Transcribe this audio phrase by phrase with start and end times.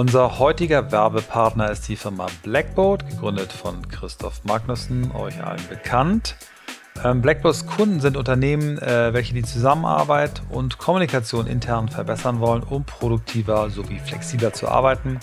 [0.00, 6.36] Unser heutiger Werbepartner ist die Firma Blackboard, gegründet von Christoph Magnussen, euch allen bekannt.
[7.04, 12.84] Ähm, Blackboards Kunden sind Unternehmen, äh, welche die Zusammenarbeit und Kommunikation intern verbessern wollen, um
[12.84, 15.20] produktiver sowie flexibler zu arbeiten.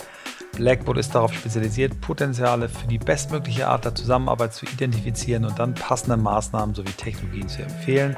[0.55, 5.73] Blackboard ist darauf spezialisiert, Potenziale für die bestmögliche Art der Zusammenarbeit zu identifizieren und dann
[5.73, 8.15] passende Maßnahmen sowie Technologien zu empfehlen.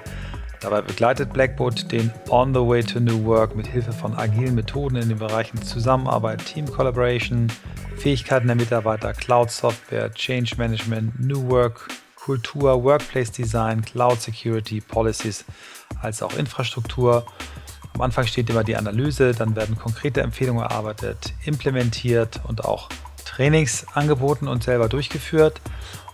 [0.61, 4.97] Dabei begleitet Blackboard den On the Way to New Work mit Hilfe von agilen Methoden
[4.97, 7.47] in den Bereichen Zusammenarbeit, Team Collaboration,
[7.95, 15.45] Fähigkeiten der Mitarbeiter, Cloud Software, Change Management, New Work, Kultur, Workplace Design, Cloud Security, Policies
[16.01, 17.25] als auch Infrastruktur.
[17.93, 22.89] Am Anfang steht immer die Analyse, dann werden konkrete Empfehlungen erarbeitet, implementiert und auch
[23.23, 25.61] Trainings angeboten und selber durchgeführt.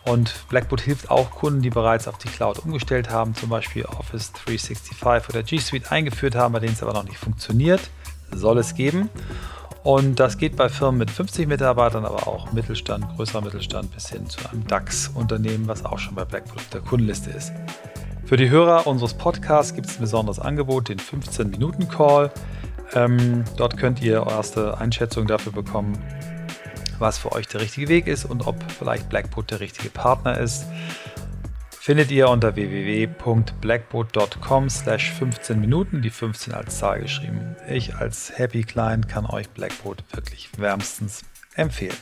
[0.06, 4.32] Und Blackboard hilft auch Kunden, die bereits auf die Cloud umgestellt haben, zum Beispiel Office
[4.34, 7.82] 365 oder G Suite eingeführt haben, bei denen es aber noch nicht funktioniert.
[8.32, 9.10] Soll es geben.
[9.84, 14.28] Und das geht bei Firmen mit 50 Mitarbeitern, aber auch Mittelstand, größerer Mittelstand bis hin
[14.28, 17.52] zu einem DAX-Unternehmen, was auch schon bei Blackboard auf der Kundenliste ist.
[18.26, 22.32] Für die Hörer unseres Podcasts gibt es ein besonderes Angebot, den 15-Minuten-Call.
[22.94, 25.96] Ähm, dort könnt ihr erste Einschätzung dafür bekommen,
[27.00, 30.66] was für euch der richtige Weg ist und ob vielleicht Blackboard der richtige Partner ist
[31.86, 37.56] findet ihr unter www.blackboard.com slash 15 Minuten, die 15 als Zahl geschrieben.
[37.70, 41.22] Ich als Happy Client kann euch Blackboard wirklich wärmstens
[41.54, 41.94] empfehlen.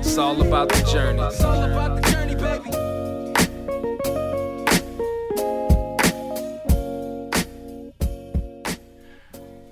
[0.00, 1.20] It's all about the journey.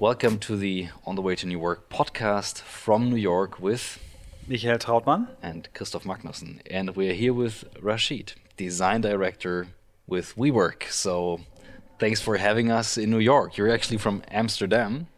[0.01, 3.99] Welcome to the On the Way to New Work podcast from New York with
[4.49, 6.61] Michael Trautmann and Christoph Magnussen.
[6.71, 9.67] And we're here with Rashid, design director
[10.07, 10.85] with WeWork.
[10.85, 11.41] So
[11.99, 13.59] thanks for having us in New York.
[13.59, 15.09] You're actually from Amsterdam.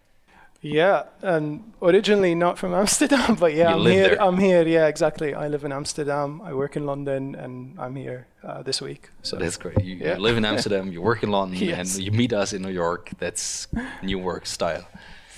[0.64, 4.08] Yeah, and originally not from Amsterdam, but yeah, You I'm live here.
[4.10, 4.22] there.
[4.22, 4.62] I'm here.
[4.68, 5.34] Yeah, exactly.
[5.34, 6.40] I live in Amsterdam.
[6.44, 9.10] I work in London, and I'm here uh, this week.
[9.22, 9.82] So That's great.
[9.82, 10.14] You, Yeah.
[10.14, 11.96] you live in Amsterdam, you work in London, Yes.
[11.96, 13.10] and you meet us in New York.
[13.18, 13.66] That's
[14.04, 14.86] New Work style.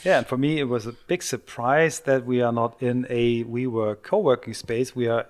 [0.05, 3.45] Yeah, and for me, it was a big surprise that we are not in a
[3.45, 4.95] WeWork co-working space.
[4.95, 5.25] We are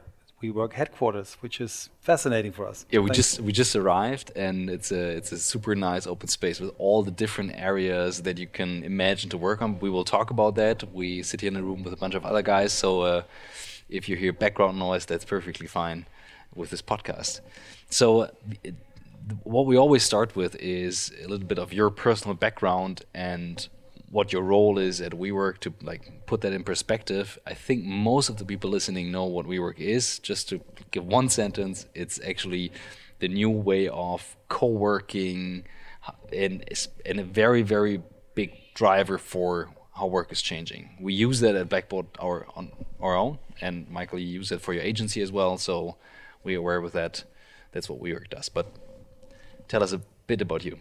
[0.53, 2.87] WeWork headquarters, which is fascinating for us.
[2.91, 3.17] Yeah, we Thanks.
[3.17, 7.03] just we just arrived, and it's a it's a super nice open space with all
[7.03, 9.79] the different areas that you can imagine to work on.
[9.81, 10.93] We will talk about that.
[10.93, 13.23] We sit here in a room with a bunch of other guys, so uh,
[13.89, 16.07] if you hear background noise, that's perfectly fine
[16.55, 17.41] with this podcast.
[17.91, 18.21] So.
[18.21, 18.29] uh,
[18.63, 18.75] it,
[19.43, 23.69] what we always start with is a little bit of your personal background and
[24.11, 27.39] what your role is at WeWork to like put that in perspective.
[27.47, 30.19] I think most of the people listening know what WeWork is.
[30.19, 30.61] Just to
[30.91, 32.73] give one sentence, it's actually
[33.19, 35.65] the new way of co-working
[36.33, 36.65] and
[37.07, 38.03] and a very very
[38.35, 40.97] big driver for how work is changing.
[41.01, 44.73] We use that at Blackboat our on our own, and Michael, you use it for
[44.73, 45.57] your agency as well.
[45.59, 45.97] So
[46.43, 47.25] we're aware with that.
[47.73, 48.49] That's what WeWork does.
[48.49, 48.67] But
[49.69, 50.79] tell us a bit about you.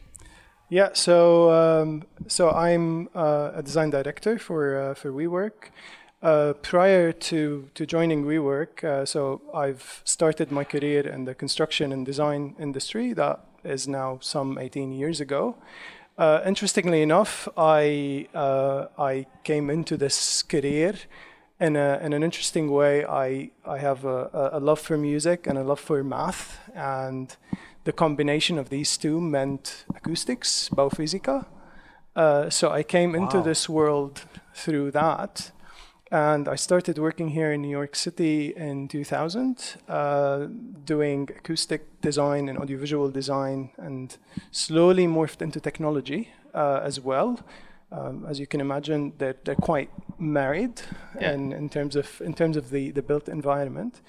[0.73, 5.69] Yeah, so um, so I'm uh, a design director for uh, for WeWork.
[6.23, 11.91] Uh, prior to to joining WeWork, uh, so I've started my career in the construction
[11.91, 13.13] and design industry.
[13.13, 15.55] That is now some 18 years ago.
[16.17, 20.95] Uh, interestingly enough, I uh, I came into this career
[21.59, 23.05] in a in an interesting way.
[23.05, 27.37] I I have a, a- a love for music and a love for math, and
[27.83, 31.45] the combination of these two meant acoustics, bouwfysica.
[32.15, 33.43] Uh, so I came into Wow.
[33.43, 35.51] this world through that.
[36.11, 40.45] And I started working here in New York City in 2000, uh,
[40.85, 44.15] doing acoustic design and audiovisual design, and
[44.51, 47.39] slowly morphed into technology uh, as well.
[47.91, 49.89] Um, as you can imagine, they're, they're quite
[50.19, 50.81] married
[51.19, 51.33] Yeah.
[51.33, 54.01] in, in terms of in terms of the, the built environment.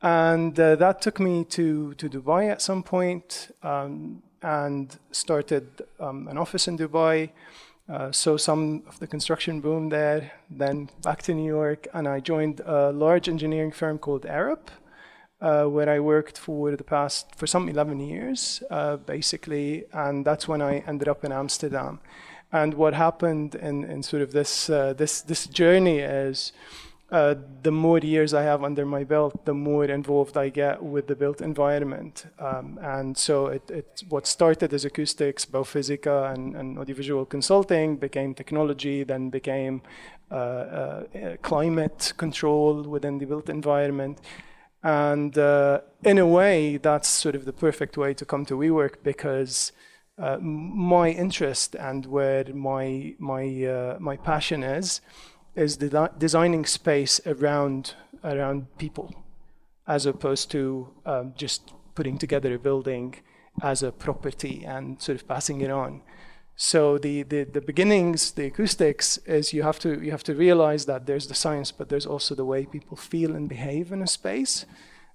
[0.00, 5.66] And uh, that took me to, to Dubai at some point, um, and started
[5.98, 7.30] um, an office in Dubai.
[7.88, 12.20] Uh, saw some of the construction boom there, then back to New York, and I
[12.20, 14.68] joined a large engineering firm called Arup,
[15.40, 20.46] uh, where I worked for the past for some 11 years, uh, basically, and that's
[20.46, 22.00] when I ended up in Amsterdam.
[22.52, 26.52] And what happened in, in sort of this uh, this this journey is
[27.10, 31.06] uh, the more years I have under my belt, the more involved I get with
[31.06, 32.26] the built environment.
[32.38, 38.34] Um, and so it, it, what started as acoustics, biophysica, and, and audiovisual consulting became
[38.34, 39.80] technology, then became
[40.30, 44.20] uh, uh, climate control within the built environment.
[44.82, 48.96] And uh, in a way, that's sort of the perfect way to come to WeWork
[49.02, 49.72] because
[50.18, 55.00] uh, my interest and where my my my passion is
[55.58, 57.94] is de- designing space around
[58.24, 59.14] around people,
[59.86, 63.14] as opposed to um, just putting together a building
[63.62, 66.02] as a property and sort of passing it on.
[66.60, 70.86] So the, the, the beginnings, the acoustics, is you have to you have to realize
[70.86, 74.06] that there's the science, but there's also the way people feel and behave in a
[74.06, 74.66] space.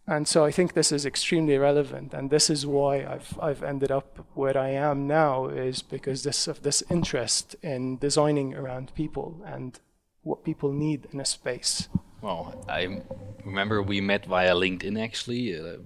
[0.07, 3.91] And so I think this is extremely relevant, and this is why I've I've ended
[3.91, 9.41] up where I am now is because this of this interest in designing around people
[9.45, 9.79] and
[10.23, 11.87] what people need in a space.
[12.21, 13.01] Well, I
[13.43, 15.59] remember we met via LinkedIn actually.
[15.59, 15.77] Uh,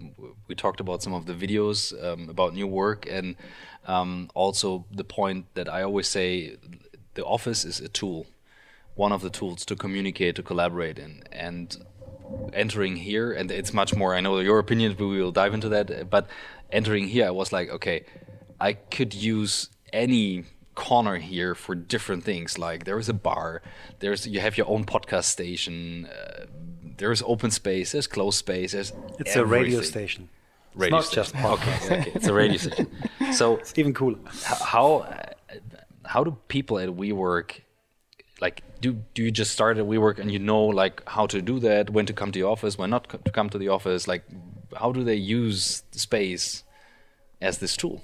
[0.48, 3.36] we talked about some of the videos um, about new work and
[3.88, 6.58] um, also the point that I always say
[7.16, 8.28] the office is a tool,
[8.94, 11.24] one of the tools to communicate, to collaborate in.
[11.32, 11.76] And
[12.54, 14.14] entering here, and it's much more.
[14.14, 16.10] I know your opinion, but we will dive into that.
[16.10, 16.28] But
[16.72, 18.06] entering here, I was like, okay,
[18.60, 20.46] I could use any
[20.78, 22.58] corner here for different things.
[22.60, 23.62] Like there is a bar,
[24.00, 26.06] there's you have your own podcast station.
[26.06, 26.46] Uh,
[27.00, 29.42] there's open space, there's closed space, there's it's everything.
[29.42, 30.30] a radio station.
[30.76, 31.42] Radio it's not station.
[31.42, 32.88] just okay, okay, it's a radio station.
[33.40, 34.20] So it's even cooler.
[34.76, 34.88] how
[36.06, 37.50] how do people at WeWork
[38.40, 41.60] like do do you just start at WeWork and you know like how to do
[41.68, 44.08] that, when to come to the office, when not to come to the office?
[44.08, 44.24] Like
[44.82, 46.64] how do they use the space
[47.42, 47.98] as this tool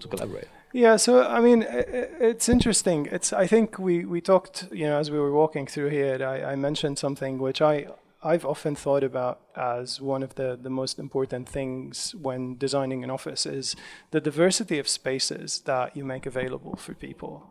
[0.00, 0.48] to collaborate?
[0.72, 3.06] Yeah, so I mean, it's interesting.
[3.12, 6.52] It's I think we we talked, you know, as we were walking through here, I,
[6.52, 7.88] I mentioned something which I
[8.24, 13.10] I've often thought about as one of the, the most important things when designing an
[13.10, 13.74] office is
[14.12, 17.44] the diversity of spaces that you make available for people.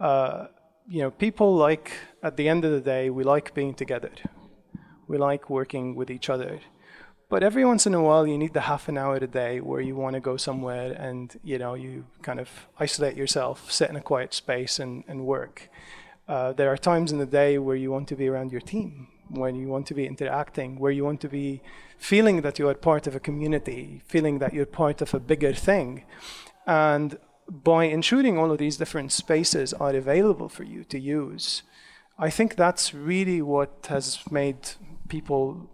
[0.00, 0.48] Uh,
[0.88, 1.92] you know, people like,
[2.24, 4.10] at the end of the day, we like being together.
[5.06, 6.58] We like working with each other.
[7.30, 9.80] But every once in a while, you need the half an hour a day where
[9.80, 13.94] you want to go somewhere and, you know, you kind of isolate yourself, sit in
[13.94, 15.70] a quiet space and, and work.
[16.26, 19.06] Uh, there are times in the day where you want to be around your team,
[19.28, 21.62] when you want to be interacting, where you want to be
[21.98, 25.52] feeling that you are part of a community, feeling that you're part of a bigger
[25.52, 26.02] thing.
[26.66, 27.16] And
[27.48, 31.62] by ensuring all of these different spaces are available for you to use,
[32.18, 34.70] I think that's really what has made
[35.08, 35.70] people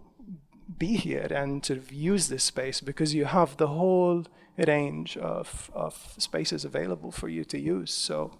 [0.79, 4.25] be here and of use this space because you have the whole
[4.57, 7.93] range of, of spaces available for you to use.
[7.93, 8.31] So,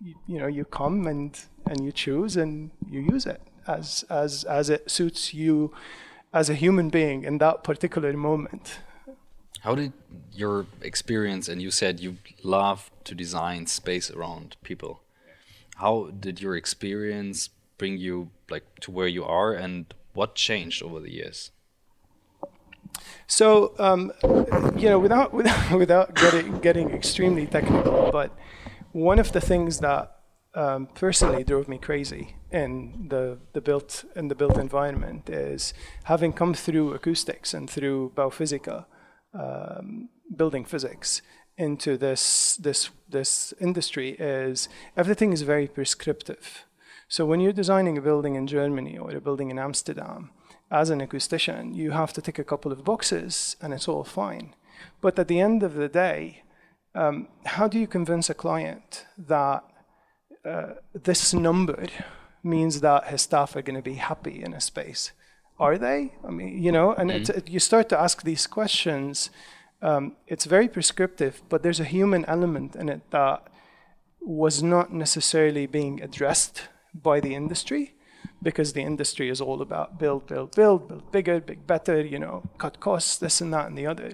[0.00, 4.44] you, you know, you come and, and you choose and you use it as, as,
[4.44, 5.72] as it suits you
[6.32, 8.78] as a human being in that particular moment.
[9.60, 9.92] How did
[10.32, 15.02] your experience, and you said you love to design space around people.
[15.76, 21.00] How did your experience bring you like to where you are, and what changed over
[21.00, 21.50] the years?
[23.26, 24.12] So, um,
[24.76, 28.36] you know, without without, without getting getting extremely technical, but
[28.92, 30.16] one of the things that
[30.54, 35.72] um, personally drove me crazy in the, the built in the built environment is
[36.04, 38.86] having come through acoustics and through bouwfysica,
[39.32, 41.22] um, building physics
[41.56, 46.64] into this this this industry is everything is very prescriptive.
[47.08, 50.30] So when you're designing a building in Germany or a building in Amsterdam,
[50.70, 54.54] as an acoustician, you have to tick a couple of boxes and it's all fine.
[55.00, 56.42] But at the end of the day,
[56.94, 59.64] um, how do you convince a client that
[60.44, 61.86] uh, this number
[62.42, 65.12] means that his staff are going to be happy in a space?
[65.58, 66.14] Are they?
[66.26, 67.38] I mean, you know, and mm-hmm.
[67.38, 69.30] it, you start to ask these questions.
[69.82, 73.42] Um, it's very prescriptive, but there's a human element in it that
[74.20, 77.94] was not necessarily being addressed by the industry
[78.42, 82.42] because the industry is all about build, build, build, build bigger, big better, you know,
[82.58, 84.12] cut costs, this and that and the other.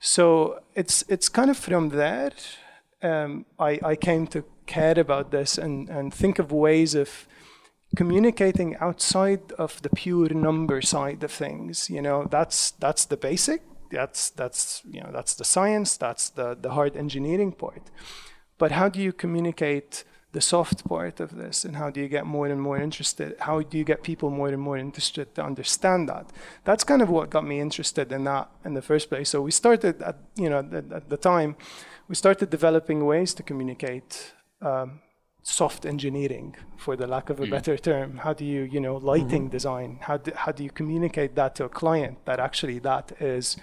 [0.00, 2.32] So it's it's kind of from there
[3.02, 7.26] um, I, I came to care about this and, and think of ways of
[7.96, 11.88] communicating outside of the pure number side of things.
[11.88, 13.62] You know, that's that's the basic.
[13.90, 15.96] That's that's you know that's the science.
[15.96, 17.82] That's the the hard engineering part.
[18.58, 22.26] But how do you communicate the soft part of this and how do you get
[22.26, 23.34] more and more interested?
[23.40, 26.26] How do you get people more and more interested to understand that?
[26.64, 29.30] That's kind of what got me interested in that in the first place.
[29.30, 31.56] So we started at you know at, at the time
[32.08, 35.00] we started developing ways to communicate um,
[35.42, 37.50] soft engineering for the lack of a mm.
[37.50, 38.18] better term.
[38.18, 39.58] How do you you know lighting mm-hmm.
[39.58, 39.98] design?
[40.02, 43.56] How do, how do you communicate that to a client that actually that is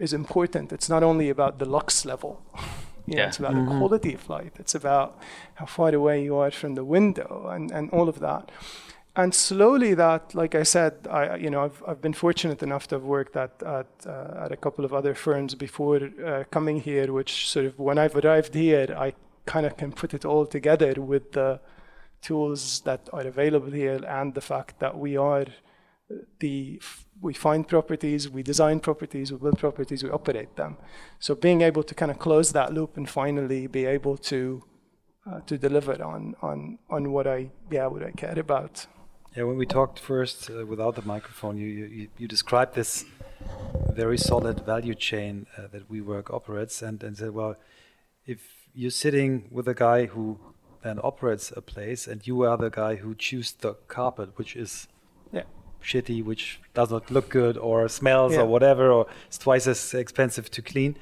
[0.00, 0.72] is important?
[0.72, 2.42] It's not only about the lux level
[3.06, 3.28] You know, yeah.
[3.28, 3.68] It's about mm-hmm.
[3.70, 4.52] the quality of light.
[4.58, 5.18] It's about
[5.54, 8.50] how far away you are from the window and, and all of that.
[9.16, 12.96] and slowly that, like I said, I you know I've, I've been fortunate enough to
[12.96, 17.12] have worked at at, uh, at a couple of other firms before uh, coming here,
[17.12, 19.14] which sort of when I've arrived here, I
[19.46, 21.60] kind of can put it all together with the
[22.22, 25.46] tools that are available here and the fact that we are
[26.40, 26.80] the
[27.20, 30.76] we find properties, we design properties, we build properties, we operate them.
[31.18, 34.62] So being able to kind of close that loop and finally be able to
[35.26, 38.86] uh, to deliver on on on what I yeah what I care about.
[39.36, 43.04] Yeah, when we talked first uh, without the microphone, you, you, you described this
[43.92, 47.56] very solid value chain uh, that WeWork operates, and, and said, well,
[48.26, 50.38] if you're sitting with a guy who
[50.82, 54.86] then operates a place, and you are the guy who chooses the carpet, which is.
[55.84, 58.42] Shitty, which does not look good, or smells, Yeah.
[58.42, 60.96] or whatever, or it's twice as expensive to clean,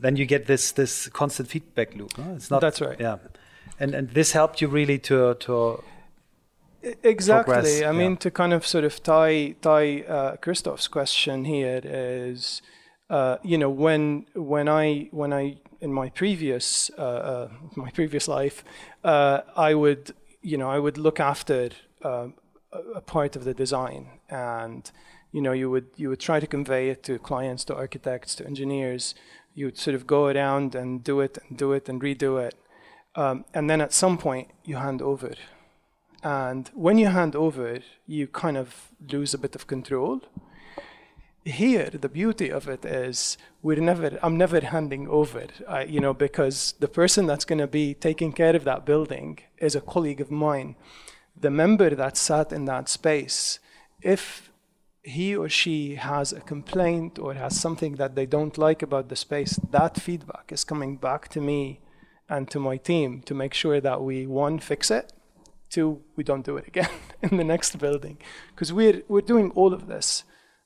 [0.00, 2.12] then you get this this constant feedback loop.
[2.16, 2.34] huh?
[2.36, 3.00] It's not That's right.
[3.00, 3.18] Yeah,
[3.80, 5.82] and and this helped you really to to
[7.02, 7.52] Exactly.
[7.52, 12.62] progress, I mean, to kind of sort of tie tie uh, Christoph's question here is,
[13.10, 18.26] uh, you know, when when I when I in my previous uh, uh, my previous
[18.28, 18.64] life,
[19.04, 21.68] uh, I would you know I would look after
[22.02, 22.32] um,
[22.72, 24.90] a, part of the design, and
[25.32, 28.46] you know you would you would try to convey it to clients, to architects, to
[28.46, 29.14] engineers.
[29.54, 32.54] You would sort of go around and do it and do it and redo it,
[33.14, 35.34] um, and then at some point you hand over.
[36.22, 40.20] And when you hand over, you kind of lose a bit of control.
[41.44, 46.12] Here, the beauty of it is we're never, I'm never handing over, uh, you know,
[46.12, 50.20] because the person that's going to be taking care of that building is a colleague
[50.20, 50.76] of mine.
[51.40, 53.58] The member that sat in that space,
[54.02, 54.50] if
[55.02, 59.16] he or she has a complaint or has something that they don't like about the
[59.16, 61.80] space, that feedback is coming back to me
[62.28, 65.12] and to my team to make sure that we, one, fix it,
[65.70, 66.90] two, we don't do it again
[67.22, 68.18] in the next building.
[68.50, 70.24] Because we're, we're doing all of this.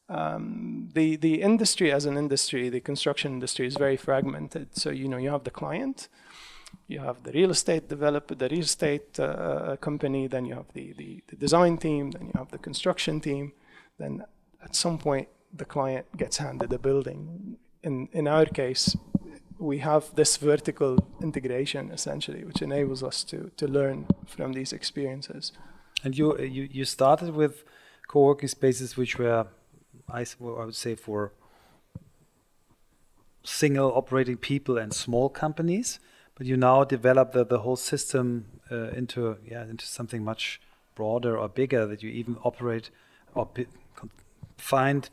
[0.08, 4.76] Um, the, the industry as an industry, the construction industry is very fragmented.
[4.76, 6.08] So, you know, you have the client,
[6.86, 10.92] you have the real estate developer, the real estate uh, company, then you have the,
[10.92, 13.52] the, the design team, then you have the construction team.
[13.98, 14.24] Then
[14.62, 17.56] at some point, the client gets handed a building.
[17.82, 18.96] In, in our case,
[19.58, 25.52] we have this vertical integration essentially, which enables us to, to learn from these experiences.
[26.02, 27.64] And you you you started with
[28.08, 29.46] co-working spaces which were,
[30.08, 31.32] I, I would say, for
[33.42, 36.00] single operating people and small companies,
[36.36, 40.60] but you now develop the, the whole system uh, into yeah into something much
[40.94, 42.90] broader or bigger that you even operate
[43.34, 43.48] or
[44.56, 45.10] find,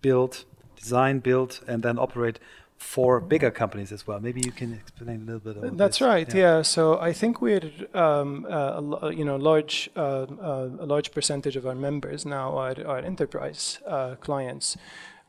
[0.00, 0.44] build,
[0.76, 2.38] design, build, and then operate
[2.78, 4.20] for bigger companies as well.
[4.20, 6.06] Maybe you can explain a little bit about That's this.
[6.06, 6.34] right.
[6.34, 6.62] Yeah.
[6.62, 11.56] So I think we're, um, uh, a you know, large, uh, uh, a large percentage
[11.56, 14.76] of our members now are, are enterprise uh, clients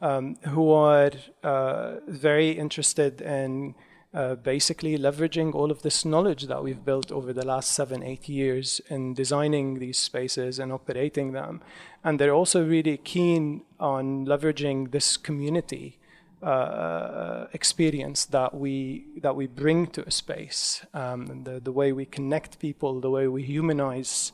[0.01, 1.11] um, who are
[1.43, 3.75] uh, very interested in
[4.15, 8.29] uh, basically leveraging all of this knowledge that we've built over the last seven, eight
[8.29, 11.61] years in designing these spaces and operating them.
[12.01, 15.97] And they're also really keen on leveraging this community
[16.41, 22.05] uh, experience that we that we bring to a space, um, the the way we
[22.05, 24.31] connect people, the way we humanize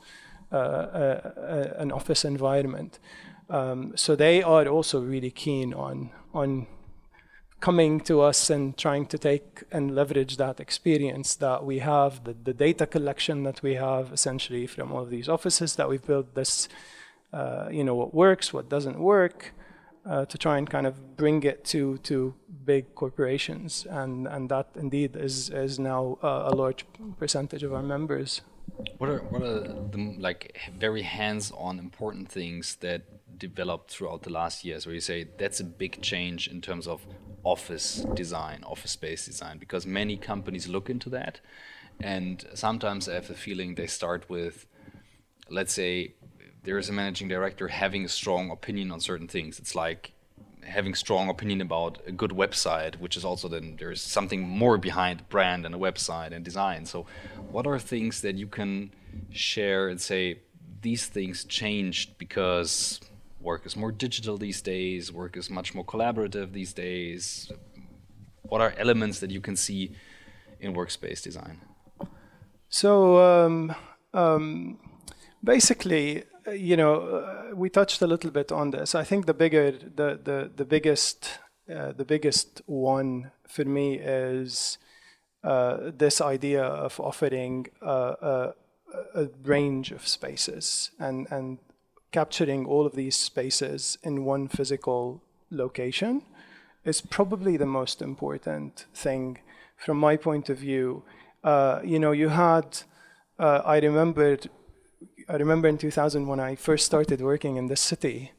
[0.52, 2.98] uh, a, a, an office environment.
[3.50, 6.66] Um, so they are also really keen on on
[7.62, 12.34] coming to us and trying to take and leverage that experience that we have, the,
[12.34, 16.34] the data collection that we have essentially from all of these offices that we've built.
[16.34, 16.68] This,
[17.32, 19.54] uh, you know, what works, what doesn't work
[20.04, 24.68] uh, to try and kind of bring it to to big corporations, and and that
[24.74, 26.84] indeed is is now uh, a large
[27.18, 28.42] percentage of our members.
[28.98, 33.02] What are what are the like very hands-on important things that
[33.38, 37.06] developed throughout the last years where you say that's a big change in terms of
[37.44, 39.58] office design, office space design?
[39.58, 41.40] Because many companies look into that,
[42.00, 44.66] and sometimes I have the feeling they start with,
[45.48, 46.14] let's say,
[46.64, 49.58] there is a managing director having a strong opinion on certain things.
[49.58, 50.12] It's like
[50.64, 55.28] having strong opinion about a good website, which is also then there's something more behind
[55.28, 56.86] brand and a website and design.
[56.86, 57.06] So,
[57.50, 58.92] what are things that you can
[59.30, 60.40] share and say
[60.82, 63.00] these things changed because
[63.42, 67.50] work is more digital these days, work is much more collaborative these days?
[68.42, 69.96] What are elements that you can see
[70.60, 71.60] in workspace design?
[72.68, 73.74] So um,
[74.14, 74.78] um,
[75.42, 78.94] basically, uh, you know, uh, we touched a little bit on this.
[78.94, 81.38] I think the bigger, the the the biggest,
[81.74, 84.78] uh, the biggest one for me is
[85.44, 88.54] uh, this idea of offering a,
[89.14, 91.58] a range of spaces and, and
[92.12, 96.22] capturing all of these spaces in one physical location
[96.84, 99.38] is probably the most important thing
[99.76, 101.02] from my point of view.
[101.42, 102.78] Uh, you know, you had,
[103.38, 104.48] uh, I remembered,
[105.28, 108.32] I remember in 2000 when I first started working in the city,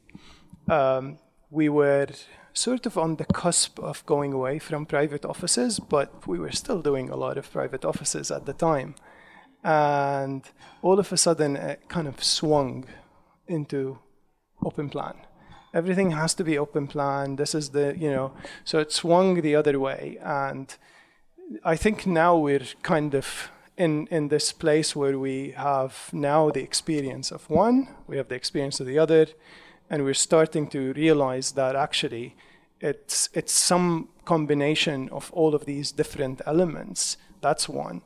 [0.68, 1.18] um,
[1.50, 2.08] we were
[2.52, 6.80] sort of on the cusp of going away from private offices, but we were still
[6.80, 8.94] doing a lot of private offices at the time.
[9.62, 10.42] And
[10.82, 12.84] all of a sudden, it kind of swung
[13.46, 13.98] into
[14.64, 15.14] open plan.
[15.72, 17.36] Everything has to be open plan.
[17.36, 18.32] This is the, you know,
[18.64, 20.18] so it swung the other way.
[20.22, 20.74] And
[21.64, 26.62] I think now we're kind of in, in this place where we have now the
[26.62, 29.26] experience of one, we have the experience of the other,
[29.90, 32.36] and we're starting to realize that actually
[32.80, 37.16] it's, it's some combination of all of these different elements.
[37.40, 38.02] That's one.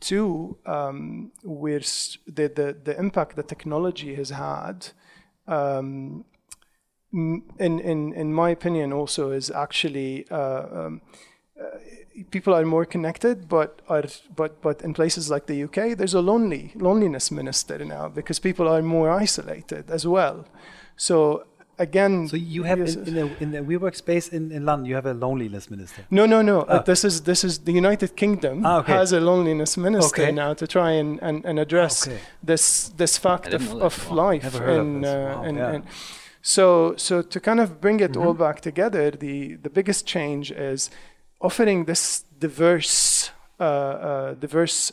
[0.00, 1.80] Two, um, we're
[2.26, 4.88] the, the, the impact that technology has had,
[5.46, 6.24] um,
[7.12, 11.02] in, in, in my opinion, also is actually uh, um,
[11.60, 11.78] uh,
[12.30, 14.04] people are more connected, but are
[14.34, 18.68] but but in places like the UK, there's a lonely loneliness minister now because people
[18.68, 20.46] are more isolated as well.
[20.96, 21.44] So
[21.80, 22.28] again.
[22.28, 25.06] So you have in, in, the, in the WeWork space in, in London, you have
[25.06, 26.04] a loneliness minister.
[26.10, 26.60] No, no, no.
[26.62, 28.92] Uh, this is this is the United Kingdom ah, okay.
[28.92, 30.32] has a loneliness minister okay.
[30.32, 32.18] now to try and, and, and address okay.
[32.42, 35.42] this this fact of, of life in, uh, wow.
[35.42, 35.72] in, yeah.
[35.72, 35.84] in,
[36.42, 38.26] so so to kind of bring it mm-hmm.
[38.26, 40.90] all back together, the the biggest change is
[41.40, 44.92] offering this diverse uh, uh diverse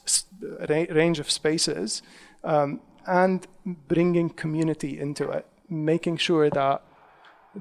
[0.70, 2.02] ra- range of spaces
[2.44, 6.82] um, and bringing community into it making sure that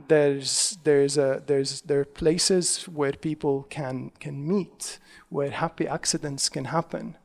[0.08, 4.98] there's there's a there's there are places where people can can meet,
[5.28, 7.16] where happy accidents can happen,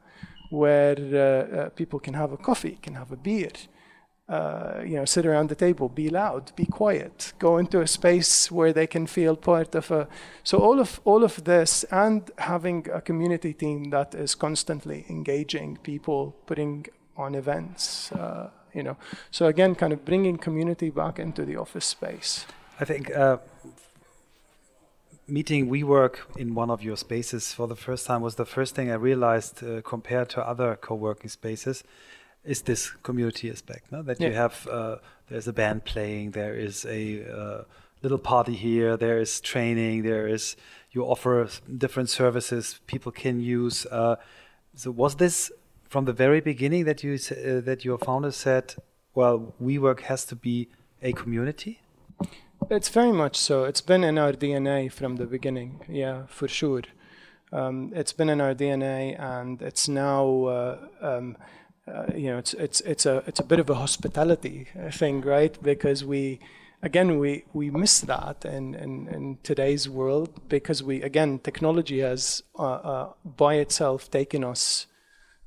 [0.50, 3.51] where uh, uh, people can have a coffee, can have a beer,
[4.29, 8.50] uh, you know, sit around the table, be loud, be quiet, go into a space
[8.50, 10.07] where they can feel part of a.
[10.44, 15.77] So all of all of this, and having a community team that is constantly engaging
[15.83, 16.85] people, putting
[17.17, 18.11] on events.
[18.13, 18.98] Uh, you know.
[19.31, 22.46] So again, kind of bringing community back into the office space.
[22.79, 23.38] I think uh,
[25.27, 28.92] meeting WeWork in one of your spaces for the first time was the first thing
[28.92, 31.84] I realized uh, compared to other co-working spaces
[32.44, 34.01] is this community aspect no?
[34.01, 34.27] that yeah.
[34.27, 34.96] you have uh,
[35.29, 37.64] there's a band playing there is a uh,
[38.01, 40.55] little party here there is training there is
[40.92, 44.16] you offer different services people can use uh,
[44.75, 45.51] so was this
[45.92, 48.75] from the very beginning that you uh, that your founder said,
[49.14, 50.70] well, WeWork has to be
[51.04, 51.82] a community?
[52.70, 53.66] It's very much so.
[53.66, 55.82] It's been in our DNA from the beginning.
[55.90, 56.84] Yeah, for sure.
[57.51, 60.24] Um, it's been in our DNA, and it's now.
[60.46, 61.36] Uh, um,
[61.86, 65.62] uh, you know, it's it's it's a it's a bit of a hospitality thing, right?
[65.62, 66.40] Because we,
[66.82, 72.44] again, we we miss that in in, in today's world because we again technology has
[72.58, 74.88] uh, uh by itself taken us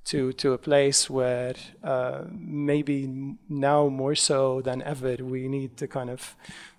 [0.05, 5.87] to to a place where uh, maybe now more so than ever we need to
[5.87, 6.37] kind of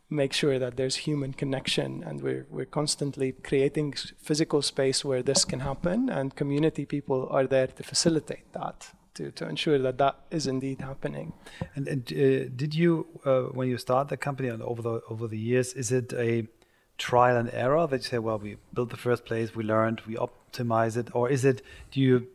[0.09, 5.43] make sure that there's human connection and we're we're constantly creating physical space where this
[5.45, 10.19] can happen and community people are there to facilitate that to, to ensure that that
[10.29, 11.33] is indeed happening.
[11.75, 15.27] And, and uh, did you uh, when you start the company and over the over
[15.27, 16.47] the years is it a
[16.97, 20.15] trial and error that you say well we built the first place we learned we
[20.15, 21.61] optimize it or is it
[21.91, 22.27] do you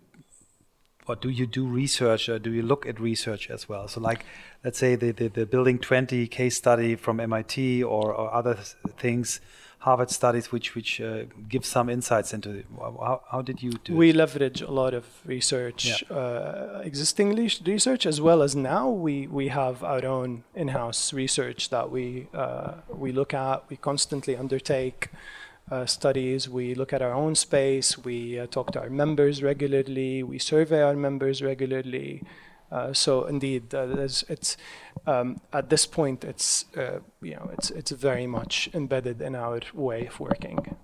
[1.11, 3.89] or do you do research or do you look at research as well?
[3.89, 4.25] So, like,
[4.65, 8.55] let's say the, the, the Building 20 case study from MIT or, or other
[8.97, 9.41] things,
[9.81, 12.67] Harvard studies, which which uh, give some insights into it.
[12.79, 14.17] How, how did you do We it?
[14.17, 16.17] leverage a lot of research, yeah.
[16.17, 21.91] uh, existing research, as well as now we, we have our own in-house research that
[21.91, 22.73] we uh,
[23.05, 25.09] we look at, we constantly undertake
[25.71, 26.49] uh, studies.
[26.49, 27.97] We look at our own space.
[27.99, 30.23] We uh, talk to our members regularly.
[30.23, 32.23] We survey our members regularly.
[32.71, 34.57] Uh, so indeed, uh, it's
[35.07, 39.61] um, at this point, it's uh, you know, it's it's very much embedded in our
[39.75, 40.77] way of working.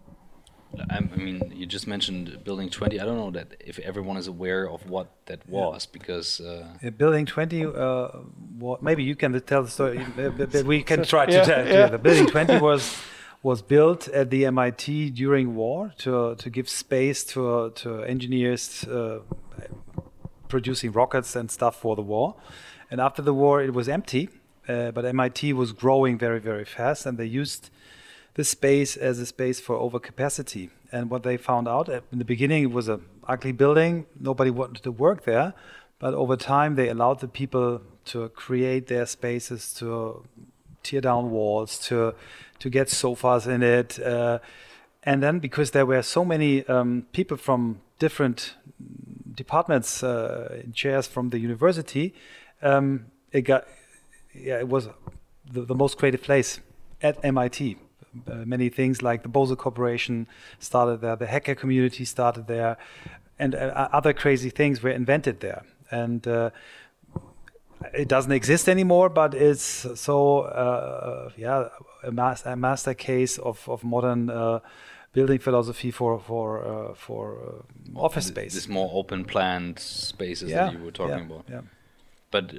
[0.91, 3.01] I mean, you just mentioned Building 20.
[3.01, 5.93] I don't know that if everyone is aware of what that was yeah.
[5.93, 7.63] because uh, Building 20.
[8.59, 10.05] what, maybe you can tell the story.
[10.65, 11.67] we can try to yeah, tell.
[11.67, 11.87] Yeah.
[11.87, 12.95] The Building 20 was
[13.47, 19.21] was built at the MIT during war to to give space to to engineers uh,
[20.49, 22.35] producing rockets and stuff for the war.
[22.91, 24.25] And after the war, it was empty,
[24.69, 27.63] uh, but MIT was growing very very fast, and they used
[28.35, 30.65] this space as a space for overcapacity.
[30.91, 32.99] And what they found out in the beginning, it was a
[33.33, 34.07] ugly building.
[34.31, 35.49] Nobody wanted to work there.
[35.99, 37.81] but over time they allowed the people
[38.13, 39.89] to create their spaces, to
[40.89, 42.15] tear down walls, to
[42.59, 44.39] to get sofas in it, uh,
[45.03, 48.55] and then because there were so many um, people from different
[49.35, 52.15] departments uh, in chairs from the university,
[52.63, 53.67] um, it got
[54.35, 54.89] yeah it was
[55.53, 56.61] the, the most creative place
[57.03, 57.77] at MIT.
[58.31, 60.27] Uh, many things like the Bose Corporation
[60.59, 62.79] started there, the hacker community started there,
[63.39, 65.63] and uh, other crazy things were invented there.
[65.91, 66.51] And uh,
[67.95, 71.69] it doesn't exist anymore, but it's so uh, yeah
[72.03, 74.61] a, mas- a, master case of of modern uh,
[75.13, 78.55] building philosophy for for uh, for office space.
[78.55, 81.45] This more open planned spaces yeah, that you were talking yeah, about.
[81.49, 81.61] Yeah.
[82.31, 82.53] But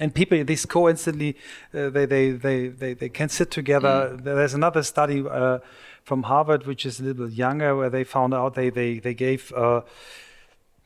[0.00, 1.36] and people this coincidentally
[1.74, 4.24] uh, they, they, they they they can sit together mm.
[4.24, 5.58] there's another study uh,
[6.04, 9.14] from harvard which is a little bit younger where they found out they they they
[9.14, 9.80] gave uh,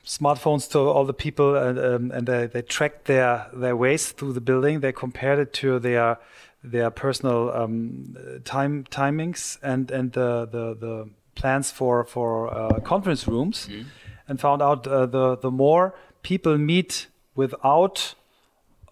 [0.04, 4.32] smartphones to all the people and um, and they, they tracked their their ways through
[4.32, 6.18] the building they compared it to their
[6.64, 13.28] their personal um, time timings and and the the, the plans for for uh, conference
[13.28, 13.84] rooms mm.
[14.28, 18.14] and found out uh, the the more people meet without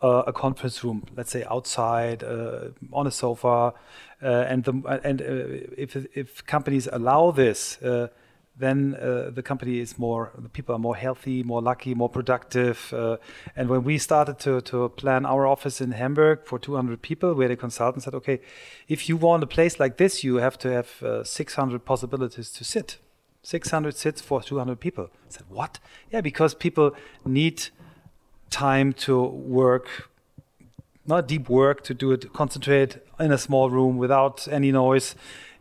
[0.02, 3.74] uh, a conference room, let's say outside uh, on a sofa,
[4.22, 5.24] uh, and the and uh,
[5.76, 8.08] if if companies allow this, uh,
[8.60, 12.94] then uh, the company is more the people are more healthy, more lucky, more productive.
[13.56, 17.48] and when we started to to plan our office in Hamburg for 200 people, where
[17.48, 18.40] the consultant said, okay,
[18.88, 22.98] if you want a place like this, you have to have 600 possibilities to sit.
[23.42, 25.10] 600 sits for 200 people.
[25.26, 25.78] I said, what?
[26.12, 26.94] Yeah, because people
[27.24, 27.68] need
[28.50, 30.10] time to work,
[31.06, 35.14] not deep work, to do it, concentrate in a small room without any noise.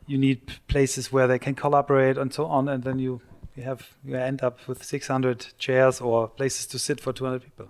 [0.10, 3.22] You need places where they can collaborate and so on, and then you
[3.56, 7.67] you have you end up with 600 chairs or places to sit for 200 people.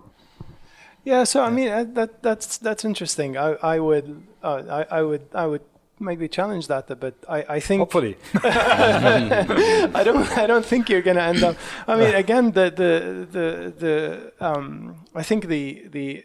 [1.04, 3.36] Yeah, so I mean uh, that that's that's interesting.
[3.36, 5.62] I I would uh, I I would I would
[5.98, 7.14] maybe challenge that a bit.
[7.28, 11.56] I, I think hopefully I don't I don't think you're going to end up.
[11.86, 12.92] I mean, again, the the
[13.36, 16.24] the the um, I think the the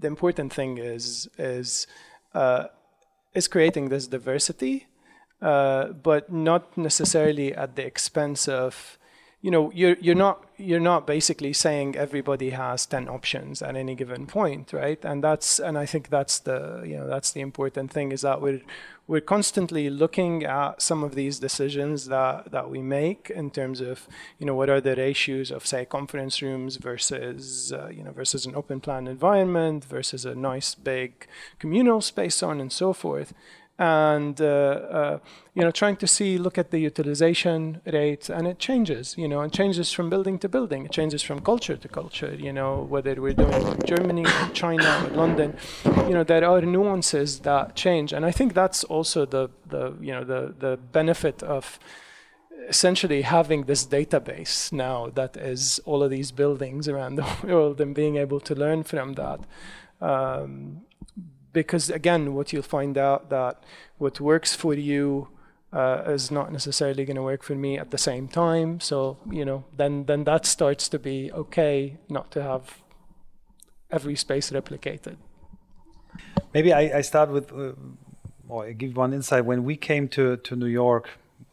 [0.00, 1.86] the important thing is is
[2.34, 2.64] uh,
[3.34, 4.86] is creating this diversity,
[5.44, 8.98] uh, but not necessarily at the expense of
[9.42, 13.94] you know you're you're not you're not basically saying everybody has 10 options at any
[13.94, 15.04] given point right?
[15.04, 18.40] And that's and i think that's the you know that's the important thing is that
[18.40, 18.62] we're
[19.06, 24.08] we're constantly looking at some of these decisions that that we make in terms of
[24.38, 28.46] you know what are the ratios of say conference rooms versus uh, you know versus
[28.46, 31.26] an open plan environment versus a nice big
[31.58, 33.34] communal space so on and so forth
[33.78, 35.18] and uh, uh,
[35.54, 39.40] you know trying to see look at the utilization rates and it changes you know
[39.40, 40.84] and changes from building to building.
[40.84, 45.56] It changes from culture to culture you know whether we're doing Germany China London.
[45.84, 50.12] You know there are nuances that change and I think that's also the the you
[50.12, 51.78] know the the benefit of
[52.68, 57.94] essentially having this database now that is all of these buildings around the world and
[57.94, 59.40] being able to learn from that.
[60.00, 60.82] Um,
[61.54, 63.62] because again, what you'll find out that
[63.96, 65.28] what works for you
[65.72, 68.80] uh, is not necessarily going to work for me at the same time.
[68.80, 72.82] So you know, then then that starts to be okay not to have
[73.90, 75.16] every space replicated.
[76.52, 77.72] Maybe I, I start with, uh,
[78.48, 79.44] or I give one insight.
[79.44, 81.08] When we came to to New York,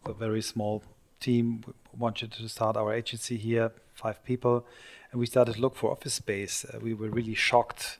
[0.06, 0.84] a very small
[1.20, 1.64] team
[1.98, 4.66] wanted to start our agency here, five people,
[5.12, 6.66] and we started to look for office space.
[6.66, 8.00] Uh, we were really shocked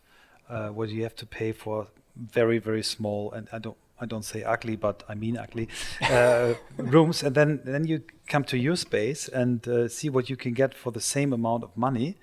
[0.52, 4.26] uh, what you have to pay for very very small and I don't I don't
[4.26, 5.70] say ugly but I mean ugly
[6.02, 10.36] uh, rooms and then then you come to your space and uh, see what you
[10.36, 12.18] can get for the same amount of money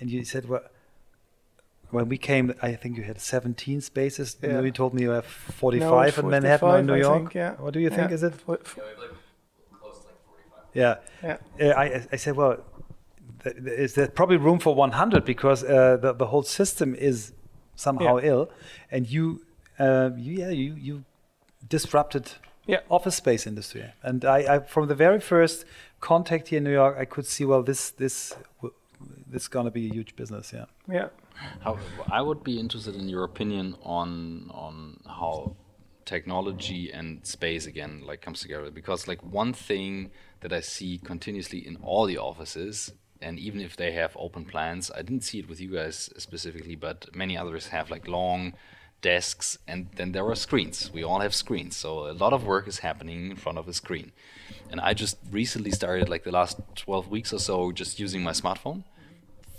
[0.00, 0.62] and you said well
[1.90, 4.60] when we came I think you had 17 spaces yeah.
[4.60, 7.52] you told me you have 45 no, in Manhattan or in New York think, yeah.
[7.58, 8.14] what do you think yeah.
[8.14, 8.34] is it
[10.72, 11.36] yeah, yeah.
[11.60, 12.58] Uh, I, I said well
[13.44, 17.32] is there probably room for 100 because uh, the, the whole system is
[17.76, 18.30] somehow yeah.
[18.30, 18.50] ill,
[18.90, 19.44] and you,
[19.78, 21.04] uh, you, yeah, you you
[21.68, 22.32] disrupted
[22.66, 22.80] yeah.
[22.90, 23.84] office space industry.
[24.02, 25.64] And I, I, from the very first
[26.00, 28.34] contact here in New York, I could see well this this
[29.26, 30.52] this is gonna be a huge business.
[30.52, 30.66] Yeah.
[30.90, 31.08] Yeah.
[31.60, 31.78] How,
[32.10, 35.56] I would be interested in your opinion on on how
[36.04, 40.10] technology and space again like comes together because like one thing
[40.40, 42.92] that I see continuously in all the offices
[43.24, 46.76] and even if they have open plans, I didn't see it with you guys specifically,
[46.76, 48.52] but many others have like long
[49.00, 50.90] desks, and then there are screens.
[50.96, 53.72] We all have screens, so a lot of work is happening in front of a
[53.72, 54.12] screen.
[54.70, 58.32] And I just recently started, like the last 12 weeks or so, just using my
[58.32, 58.84] smartphone.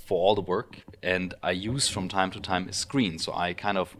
[0.05, 3.17] for all the work, and I use from time to time a screen.
[3.17, 3.97] So I kind of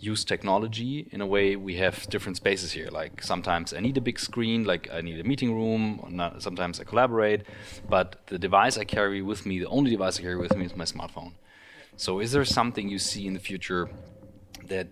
[0.00, 2.88] use technology in a way we have different spaces here.
[2.90, 6.80] Like sometimes i need a big screen like i need a meeting room not, sometimes
[6.80, 7.42] i collaborate
[7.88, 10.74] but the device i carry with me the only device i carry with me is
[10.76, 11.32] my smartphone.
[11.96, 13.90] So is there something you see in the future
[14.66, 14.88] that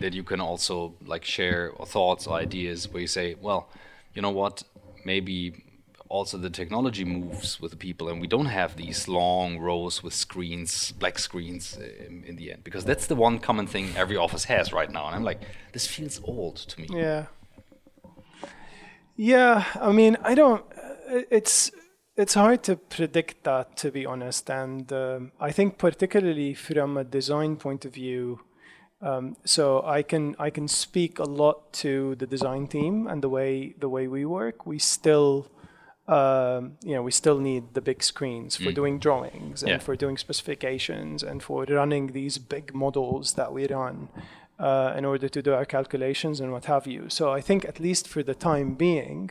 [0.00, 3.68] that you can also like share or thoughts or ideas where you say well
[4.14, 4.62] you know what?
[5.04, 5.63] Maybe
[6.08, 10.14] also the technology moves with the people and we don't have these long rows with
[10.14, 14.44] screens black screens in, in, the end because that's the one common thing every office
[14.44, 15.40] has right now and i'm like
[15.72, 17.26] this feels old to me yeah
[19.16, 21.70] yeah i mean i don't uh, it's
[22.16, 27.04] it's hard to predict that to be honest and um, i think particularly from a
[27.04, 28.40] design point of view
[29.04, 33.28] um, so I can I can speak a lot to the design team and the
[33.28, 34.64] way the way we work.
[34.64, 35.50] We still
[36.06, 38.74] um, you know, we still need the big screens for mm.
[38.74, 39.78] doing drawings and yeah.
[39.78, 44.08] for doing specifications and for running these big models that we run
[44.58, 47.06] uh, in order to do our calculations and what have you.
[47.08, 49.30] So I think at least for the time being,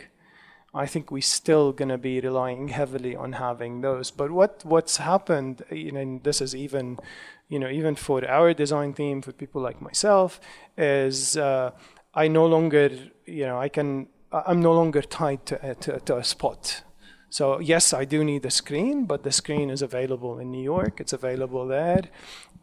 [0.73, 4.09] I think we're still going to be relying heavily on having those.
[4.09, 6.97] But what what's happened, you know, and this is even,
[7.47, 10.39] you know, even for our design team, for people like myself,
[10.75, 11.71] is uh,
[12.15, 12.89] I no longer,
[13.27, 16.83] you know, I can I'm no longer tied to, uh, to, to, a spot.
[17.29, 20.99] So yes, I do need a screen, but the screen is available in New York.
[20.99, 22.03] It's available there.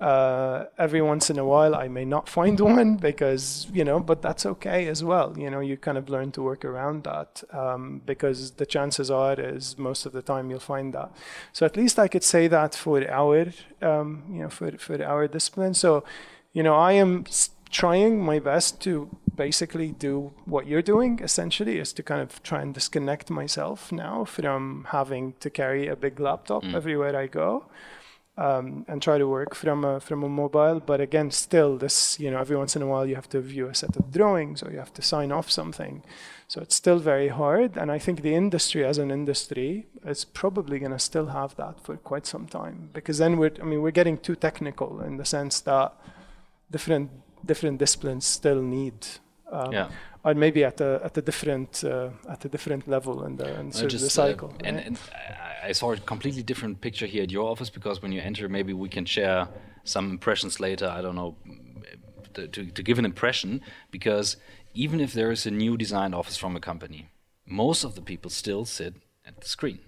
[0.01, 4.23] Uh, every once in a while, I may not find one because you know, but
[4.23, 5.37] that's okay as well.
[5.39, 9.39] You know, you kind of learn to work around that um, because the chances are
[9.39, 11.13] is most of the time you'll find that.
[11.53, 13.53] So at least I could say that for our,
[13.83, 15.75] um, you know, for for our discipline.
[15.75, 16.05] So,
[16.53, 17.27] you know, I am
[17.71, 22.61] trying my best to basically do what you're doing essentially is to kind of try
[22.61, 26.75] and disconnect myself now from having to carry a big laptop mm.
[26.75, 27.65] everywhere I go
[28.37, 30.81] um, and try to work from a from a mobile.
[30.81, 33.69] But again still this you know every once in a while you have to view
[33.69, 36.03] a set of drawings or you have to sign off something.
[36.49, 37.77] So it's still very hard.
[37.77, 41.79] And I think the industry as an industry is probably going to still have that
[41.85, 42.91] for quite some time.
[42.93, 45.93] Because then we're I mean we're getting too technical in the sense that
[46.71, 47.11] different
[47.45, 49.07] different disciplines still need.
[49.51, 49.89] Um, yeah.
[50.23, 53.71] Or maybe at a at a different uh, at a different level in the, in
[53.73, 54.51] just, the uh, cycle.
[54.51, 54.99] Uh, and, and,
[55.63, 58.73] I saw a completely different picture here at your office because when you enter, maybe
[58.73, 59.47] we can share
[59.85, 60.89] some impressions later.
[60.89, 61.37] I don't know
[62.35, 64.37] to, to, to give an impression because
[64.73, 67.09] even if there is a new design office from a company,
[67.47, 68.95] most of the people still sit
[69.27, 69.81] at the screen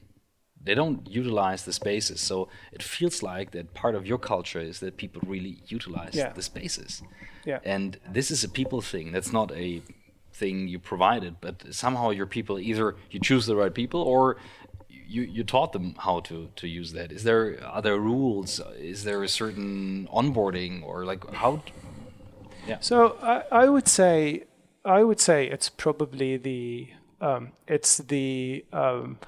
[0.65, 2.21] they don't utilize the spaces.
[2.21, 6.33] So it feels like that part of your culture is that people really utilize yeah.
[6.33, 7.03] the spaces.
[7.45, 7.59] Yeah.
[7.65, 9.13] And this is a people thing.
[9.13, 9.83] That's not a
[10.33, 14.37] thing you provided, but somehow your people either you choose the right people or
[14.89, 17.13] you, you taught them how to, to use that.
[17.13, 18.61] Is there other rules?
[18.79, 21.63] Is there a certain onboarding or like how?
[22.67, 22.79] Yeah.
[22.81, 24.45] So I, I would say
[24.85, 26.89] I would say it's probably the
[27.21, 29.19] um, it's the um,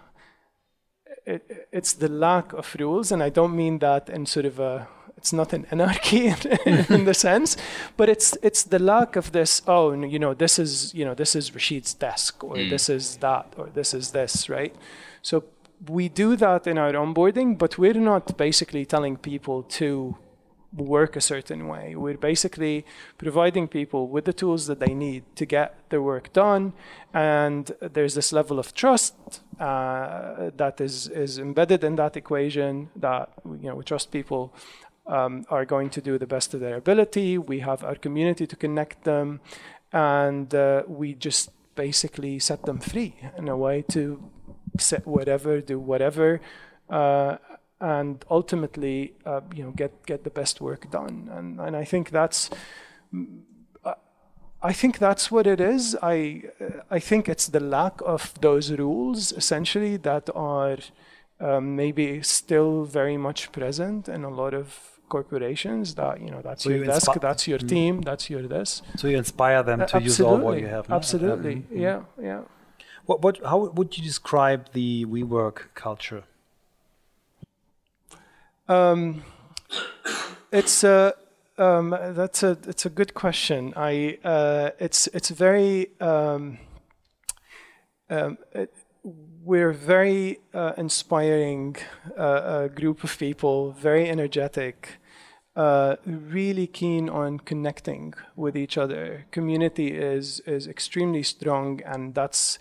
[1.27, 4.89] it, it's the lack of rules, and I don't mean that in sort of a
[5.25, 6.37] it's not an anarchy in,
[6.91, 7.57] in the sense,
[7.97, 9.63] but it's it's the lack of this.
[9.67, 12.69] Oh, you know, this is you know this is Rashid's desk, or mm.
[12.69, 14.75] this is that, or this is this, right?
[15.23, 15.45] So
[15.89, 20.15] we do that in our onboarding, but we're not basically telling people to
[20.77, 21.95] work a certain way.
[21.95, 22.85] We're basically
[23.17, 26.75] providing people with the tools that they need to get their work done,
[27.15, 29.15] and there's this level of trust
[29.59, 32.91] uh, that is is embedded in that equation.
[32.95, 34.53] That you know we trust people
[35.07, 37.39] um, are going to do the best of their ability.
[37.39, 39.41] We have our community to connect them,
[39.93, 44.23] and uh, we just basically set them free in a way to
[44.79, 46.41] set whatever, do whatever.
[46.89, 47.37] Uh,
[47.81, 51.31] and ultimately, uh, you know, get get the best work done.
[51.33, 52.51] And and I think that's.
[54.65, 55.95] I think that's what it is.
[56.03, 56.45] I
[56.91, 60.79] I think it's the lack of those rules essentially that are
[61.39, 66.63] um, maybe still very much present in a lot of corporations that you know that's
[66.65, 67.69] so your you desk that's your mm.
[67.75, 70.97] team that's your this so you inspire them to use all what you have now?
[71.01, 71.87] absolutely mm-hmm.
[71.87, 72.01] yeah
[72.31, 72.43] yeah
[73.09, 76.23] what what how would you describe the WeWork culture
[78.69, 79.23] um,
[80.51, 81.15] it's a
[81.59, 83.73] um, that's a it's a good question.
[83.77, 86.59] I uh, it's it's very um,
[88.11, 88.75] um, it,
[89.45, 91.77] we're very uh, inspiring
[92.19, 94.99] uh, a group of people, very energetic,
[95.57, 99.27] uh, really keen on connecting with each other.
[99.31, 102.59] Community is is extremely strong, and that's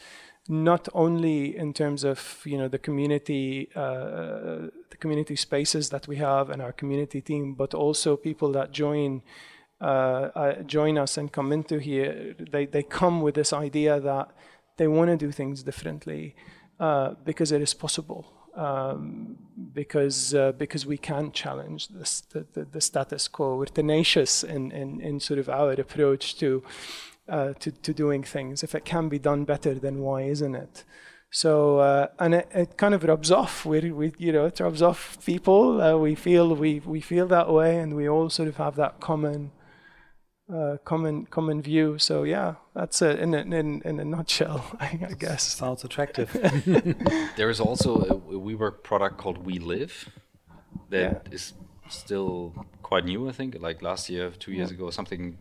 [0.47, 6.17] not only in terms of you know the community uh, the community spaces that we
[6.17, 9.21] have and our community team, but also people that join
[9.81, 12.35] uh, uh, join us and come into here.
[12.51, 14.29] They they come with this idea that
[14.77, 16.35] they want to do things differently
[16.79, 18.42] uh, because it is possible.
[18.55, 19.37] Um,
[19.73, 23.57] because uh, because we can challenge the, the, the status quo.
[23.57, 26.63] We're tenacious in, in, in sort of our approach to
[27.27, 28.63] uh, to, to doing things.
[28.63, 30.83] If it can be done better, then why isn't it?
[31.31, 33.65] So uh, and it, it kind of rubs off.
[33.65, 35.81] We, we you know it rubs off people.
[35.81, 38.99] Uh, we feel we we feel that way, and we all sort of have that
[38.99, 39.51] common
[40.51, 41.97] uh, common common view.
[41.99, 45.43] So yeah, that's it in a, in in a nutshell, I, I guess.
[45.43, 46.31] Sounds attractive.
[47.37, 50.07] there is also a, a WeWork product called WeLive
[50.89, 51.33] that Yeah.
[51.33, 51.53] is
[51.89, 53.29] still quite new.
[53.29, 55.37] I think like last year, two years ago, something.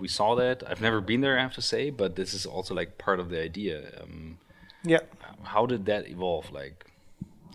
[0.00, 0.62] We saw that.
[0.70, 3.30] I've never been there, I have to say, but this is also like part of
[3.30, 4.00] the idea.
[4.00, 4.38] Um,
[4.84, 5.00] Yeah.
[5.42, 6.52] how did that evolve?
[6.52, 6.86] Like,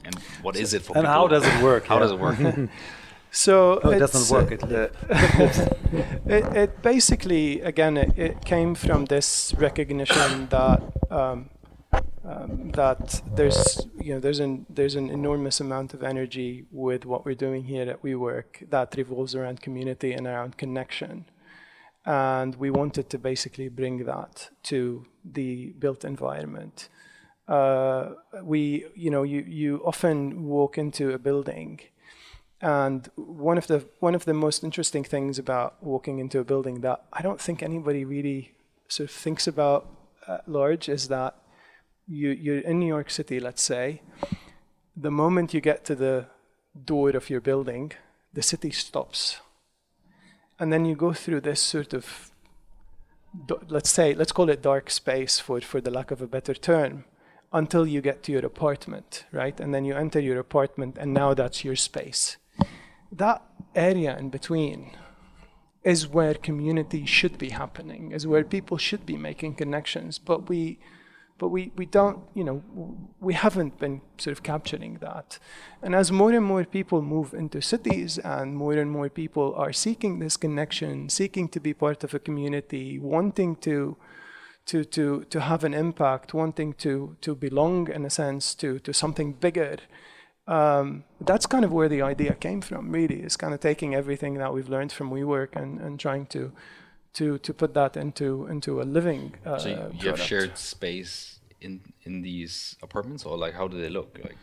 [0.03, 1.13] and what is it for and people?
[1.13, 1.85] how does it work?
[1.85, 1.99] How Yeah.
[2.01, 2.39] does it work?
[3.35, 4.51] So No, it doesn't work.
[4.61, 4.89] uh,
[6.27, 11.49] it, it basically again it, it came from this recognition that um,
[12.23, 17.25] um, that there's you know there's an there's an enormous amount of energy with what
[17.25, 21.25] we're doing here at WeWork that revolves around community and around connection,
[22.05, 26.87] and we wanted to basically bring that to the built environment.
[27.47, 28.11] Uh,
[28.43, 31.79] we you know you you often walk into a building
[32.63, 36.79] and one of the one of the most interesting things about walking into a building
[36.79, 38.53] that I don't think anybody really
[38.87, 39.85] sort of thinks about
[40.29, 41.35] at large is that
[42.07, 44.01] you you're in New York City, let's say.
[44.95, 46.27] The moment you get to the
[46.85, 47.91] door of your building,
[48.33, 49.41] the city stops,
[50.57, 52.31] and then you go through this sort of
[53.67, 57.03] let's say let's call it dark space for for the lack of a better term
[57.51, 61.33] until you get to your apartment right and then you enter your apartment and now
[61.33, 62.37] that's your space
[63.17, 63.41] that
[63.75, 64.91] area in between
[65.83, 70.17] is where community should be happening is where people should be making connections.
[70.17, 70.79] But we
[71.39, 72.63] but we, we don't you know
[73.19, 75.39] we haven't been sort of capturing that.
[75.81, 79.73] And as more and more people move into cities and more and more people are
[79.73, 83.97] seeking this connection seeking to be part of a community wanting to
[84.67, 88.93] to to to have an impact wanting to to belong in a sense to to
[88.93, 89.77] something bigger
[90.47, 94.35] um, that's kind of where the idea came from really is kind of taking everything
[94.35, 96.51] that we've learned from WeWork and, and trying to
[97.13, 101.33] to to put that into into a living uh, so you, you have shared space
[101.63, 104.19] in in these apartments, or like how do they look?
[104.23, 104.37] Like,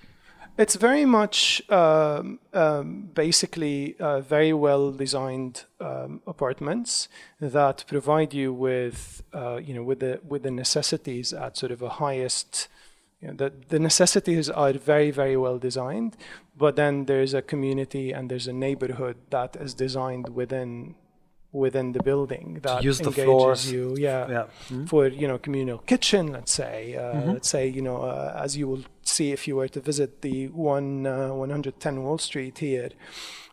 [0.59, 7.09] It's very much um, um, basically uh, very well designed um, apartments
[7.41, 11.83] that provide you with uh, you know with the with the necessities at sort of
[11.83, 12.69] a highest.
[13.21, 16.17] You know, the, the necessities are very very well designed,
[16.57, 20.95] but then there's a community and there's a neighborhood that is designed within
[21.53, 23.73] within the building that use the engages floors.
[23.73, 23.97] you.
[23.99, 24.47] Yeah, Yeah.
[24.71, 24.89] Mhm.
[24.89, 27.33] for you know communal kitchen let's say uh, Mhm.
[27.35, 30.47] let's say you know uh, as you will see if you were to visit the
[30.49, 32.91] one uh, 110 wall street here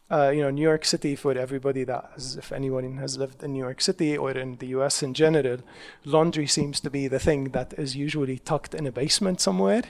[0.09, 3.51] uh, you know new york city for everybody that has, if anyone has lived in
[3.53, 5.57] new york city or in the us in general
[6.05, 9.83] laundry seems to be the thing that is usually tucked in a basement somewhere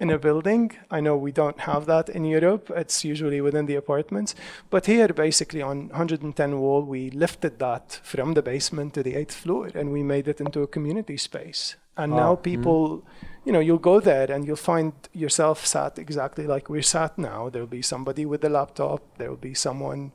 [0.00, 3.76] in a building i know we don't have that in europe it's usually within the
[3.76, 4.34] apartments
[4.70, 9.34] but here basically on 110 wall we lifted that from the basement to the eighth
[9.34, 12.18] floor and we made it into a community space and Wow.
[12.18, 12.42] now Mhm.
[12.42, 13.02] people
[13.44, 17.48] you know you'll go there and you'll find yourself sat exactly like we're sat now
[17.48, 20.12] there'll be somebody with a laptop there'll be someone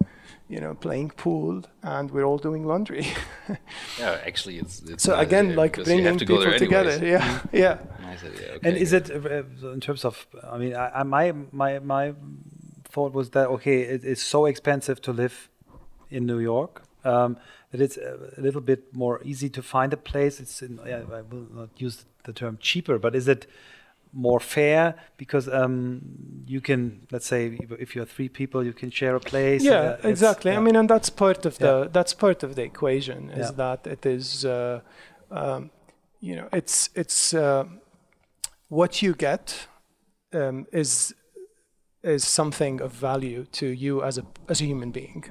[0.47, 3.07] you know playing pool and we're all doing laundry
[3.99, 7.21] yeah, actually, it's, it's so again idea like bringing to people together anyways.
[7.21, 7.77] yeah yeah
[8.15, 8.53] Nice idea.
[8.53, 8.69] Okay.
[8.69, 10.27] And is it uh, uh, in terms of?
[10.43, 12.13] I mean, I, I, my my my
[12.89, 15.49] thought was that okay, it, it's so expensive to live
[16.09, 17.37] in New York um,
[17.75, 20.39] that it's a little bit more easy to find a place.
[20.39, 23.45] It's in, yeah, I will not use the term cheaper, but is it
[24.13, 26.01] more fair because um,
[26.47, 29.61] you can let's say if- you're three people, you can share a place.
[29.63, 31.89] yeah uh, exactly i mean and that's part of the Yeah.
[31.91, 33.51] that's part of the equation is Yeah.
[33.57, 34.79] that it is uh,
[35.31, 35.69] um,
[36.21, 37.65] you know it's it's uh,
[38.69, 39.67] what you get
[40.33, 41.13] um, is
[42.03, 45.23] is something of value to you as a as a human being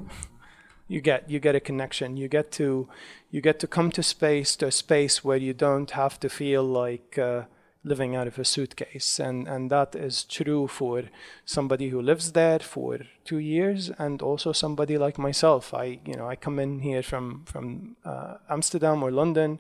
[0.89, 2.17] you get you get a connection.
[2.17, 2.89] You get to
[3.31, 6.63] you get to come to space to a space where you don't have to feel
[6.63, 7.43] like uh,
[7.83, 9.19] living out of a suitcase.
[9.19, 11.05] And and that is true for
[11.45, 15.73] somebody who lives there for 2 years and also somebody like myself.
[15.75, 19.59] I you know i come in here from from uh, amsterdam or london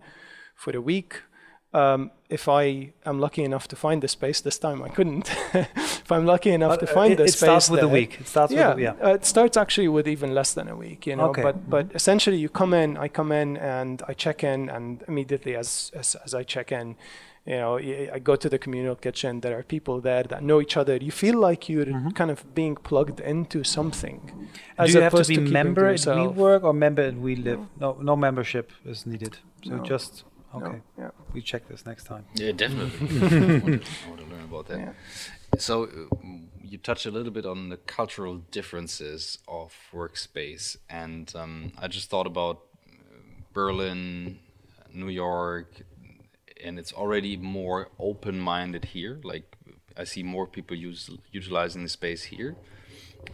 [0.54, 1.22] for a week
[1.74, 5.30] um, if I am lucky enough to find the space this time, I couldn't.
[5.54, 7.88] if I'm lucky enough But, to uh, find it, the it space, starts with a
[7.88, 8.18] week.
[8.20, 8.94] It starts yeah, with a, yeah.
[9.02, 11.30] Uh, it starts actually with even less than a week, you know.
[11.30, 11.42] Okay.
[11.42, 15.56] But but essentially, you come in, I come in, and I check in, and immediately
[15.56, 16.96] as as, as I check in,
[17.44, 19.40] you know, I go to the communal kitchen.
[19.40, 20.96] There are people there that know each other.
[20.96, 24.20] You feel like you're kind of being plugged into something.
[24.20, 24.84] Mm-hmm.
[24.86, 26.36] Do you have to be to member at yourself.
[26.36, 27.66] WeWork or member at WeLive?
[27.80, 29.38] No, no membership is needed.
[29.62, 29.82] So No.
[29.82, 30.24] just
[30.58, 30.80] No, okay.
[30.98, 31.10] yeah.
[31.32, 32.24] We check this next time.
[32.34, 33.08] Yeah, definitely.
[33.20, 34.78] I, want to, I want to learn about that.
[34.78, 34.92] Yeah.
[35.58, 36.16] So uh,
[36.62, 42.10] you touched a little bit on the cultural differences of workspace, and um, I just
[42.10, 43.16] thought about uh,
[43.52, 44.38] Berlin,
[44.92, 45.82] New York,
[46.62, 49.20] and it's already more open-minded here.
[49.22, 49.56] Like
[49.96, 52.56] I see more people use utilizing the space here.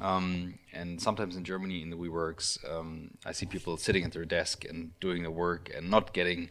[0.01, 4.25] Um, and sometimes in Germany, in the WeWorks, um, I see people sitting at their
[4.25, 6.51] desk and doing the work and not getting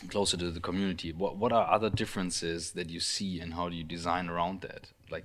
[0.00, 1.12] closer to the community.
[1.12, 4.92] What what are other differences that you see, and how do you design around that?
[5.10, 5.24] Like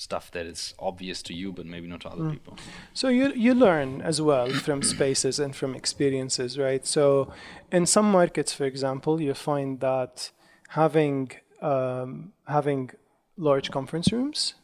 [0.00, 2.56] stuff that is obvious to you, but maybe not to other people.
[2.94, 6.86] So you you learn as well from spaces and from experiences, right?
[6.86, 7.32] So
[7.70, 10.30] in some markets, for example, you find that
[10.68, 12.90] having um, having
[13.36, 14.54] large conference rooms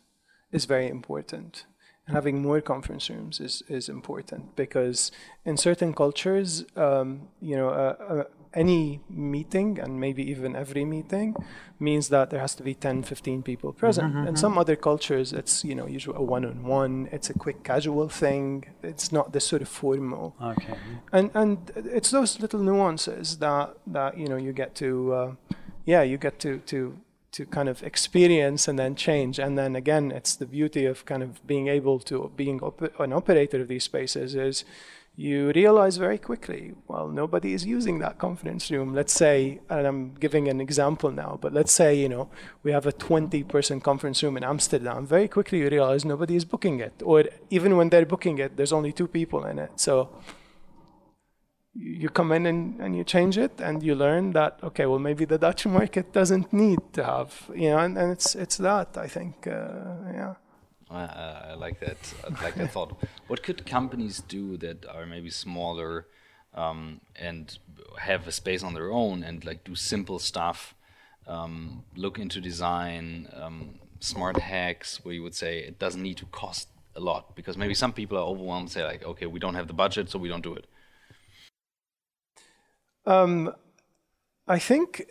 [0.53, 1.67] is very important.
[2.07, 5.11] And having more conference rooms is, is important because
[5.45, 8.25] in certain cultures, um, you know, uh,
[8.57, 11.35] any meeting and maybe even every meeting
[11.79, 14.29] means that there has to be 10, 15 people present.
[14.29, 18.65] In some other cultures, it's, you know, usually a one-on-one, it's a quick casual thing.
[18.83, 20.75] It's not this sort of formal Okay.
[21.13, 24.89] and and it's those little nuances that that you know you get to
[25.19, 25.33] uh,
[25.85, 26.79] yeah you get to to
[27.33, 31.23] to kind of experience and then change and then again it's the beauty of kind
[31.23, 34.65] of being able to being op- an operator of these spaces is
[35.19, 38.95] you realize very quickly well nobody is using that conference room.
[38.95, 42.29] Let's say and i'm giving an example now but let's say you know
[42.63, 45.07] we have a 20 person conference room in amsterdam.
[45.07, 48.73] Very quickly you realize nobody is booking it or even when they're booking it there's
[48.73, 49.71] only two people in it.
[49.77, 50.11] So
[51.79, 55.25] you come in and, and you change it and you learn that okay well maybe
[55.25, 59.07] the dutch market doesn't need to have you know and, and it's it's that i
[59.07, 60.35] think uh, yeah
[60.91, 61.05] I,
[61.51, 61.97] I like that.
[62.25, 62.97] I like that thought.
[63.27, 66.07] What could companies do that are maybe smaller
[66.55, 67.59] um, and
[67.99, 70.75] have a space on their own and like do simple stuff?
[71.27, 76.27] Um, look into design, um, smart hacks, where you would say it doesn't need to
[76.27, 78.71] cost a lot because maybe some people are overwhelmed.
[78.71, 80.67] Say like, okay, we don't have the budget, so we don't do it.
[83.07, 83.53] Um,
[84.47, 85.07] I think,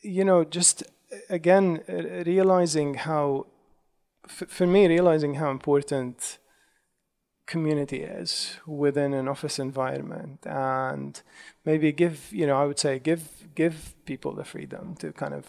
[0.00, 0.82] you know, just
[1.28, 1.82] again
[2.26, 3.46] realizing how,
[4.32, 6.38] for me, realizing how important
[7.46, 11.22] community is within an office environment, and
[11.64, 13.22] maybe give, you know, I would say give
[13.54, 15.46] give people the freedom to kind of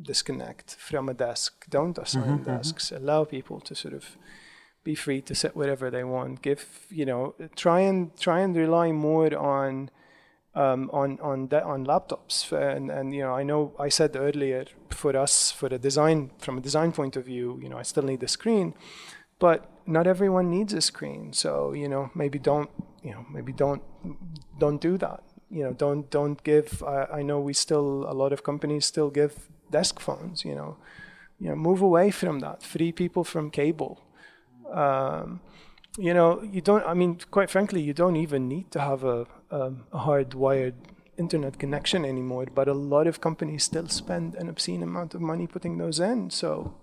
[0.00, 1.66] disconnect from a desk.
[1.68, 2.56] Don't assign mm-hmm, mm-hmm.
[2.56, 2.92] desks.
[2.92, 4.16] Allow people to sort of
[4.84, 6.42] be free to sit wherever they want.
[6.42, 9.90] Give, you know, try and try and rely more on
[10.54, 12.52] um, on on de- on laptops.
[12.52, 16.58] And and you know, I know I said earlier for us for the design from
[16.58, 18.74] a design point of view, you know, I still need a screen,
[19.38, 21.32] but not everyone needs a screen.
[21.32, 22.70] So you know, maybe don't
[23.02, 23.82] you know maybe don't
[24.58, 25.22] don't do that.
[25.50, 26.82] You know, don't don't give.
[26.82, 30.44] I, I know we still a lot of companies still give desk phones.
[30.44, 30.76] You know,
[31.40, 32.62] you know, move away from that.
[32.62, 34.00] Free people from cable.
[34.72, 35.40] Um,
[35.98, 36.84] you know, you don't.
[36.86, 40.74] I mean, quite frankly, you don't even need to have a, um, a hardwired
[41.16, 42.46] internet connection anymore.
[42.52, 46.30] But a lot of companies still spend an obscene amount of money putting those in.
[46.30, 46.74] So,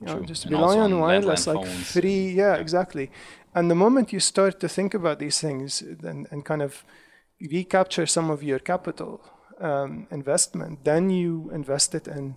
[0.00, 0.26] you know, True.
[0.26, 2.30] just And rely on on wireless, like phones free.
[2.30, 2.60] Yeah, yeah.
[2.60, 3.10] exactly.
[3.54, 6.84] And the moment you start to think about these things and, and kind of
[7.40, 9.20] recapture some of your capital
[9.60, 12.36] um, investment, then you invest it in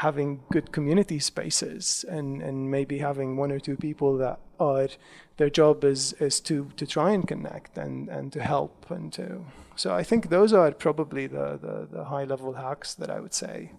[0.00, 4.88] having good community spaces and, and maybe having one or two people that are
[5.36, 9.44] their job is is to to try and connect and and to help and to
[9.76, 13.34] so I think those are probably the the, the high level hacks that I would
[13.34, 13.72] say.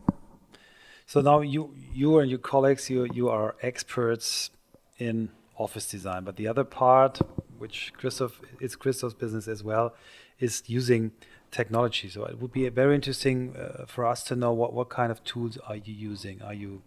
[1.07, 4.51] So now you you and your colleagues you you are experts
[4.97, 7.19] in office design, but the other part,
[7.57, 9.93] which Christoph it's Christoph's business as well,
[10.39, 11.11] is using
[11.51, 12.09] technology.
[12.09, 15.23] So it would be very interesting uh, for us to know what what kind of
[15.23, 16.41] tools are you using?
[16.41, 16.81] Are you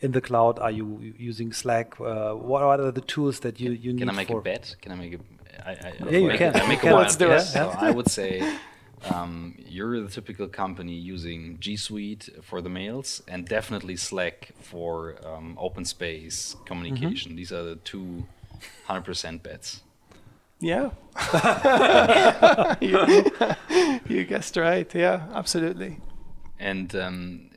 [0.00, 0.58] in the cloud?
[0.58, 2.00] Are you using Slack?
[2.00, 4.38] Uh, what are the tools that you you need Can I make for?
[4.38, 4.76] a bet?
[4.80, 5.20] Can I make a?
[5.64, 6.56] I, I, Yeah, you make can.
[6.56, 6.94] I make a can.
[6.94, 7.40] Let's do it.
[7.42, 8.30] So I would say
[9.10, 15.16] um, you're the typical company using G Suite for the mails and definitely Slack for
[15.26, 17.36] um, open space communication.
[17.36, 18.26] These are the two
[18.88, 19.82] 100% bets.
[20.60, 20.90] Yeah.
[22.80, 23.24] you,
[24.08, 24.92] you guessed right.
[24.94, 25.98] Yeah, absolutely.
[26.58, 27.50] And um,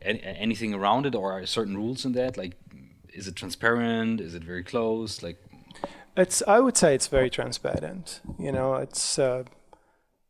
[0.00, 2.36] any, anything around it, or are certain rules in that?
[2.36, 2.54] Like,
[3.12, 4.20] is it transparent?
[4.20, 5.22] Is it very close?
[5.22, 5.38] Like,
[6.16, 6.42] it's.
[6.48, 8.20] I would say it's very transparent.
[8.38, 9.18] You know, it's.
[9.18, 9.44] Uh,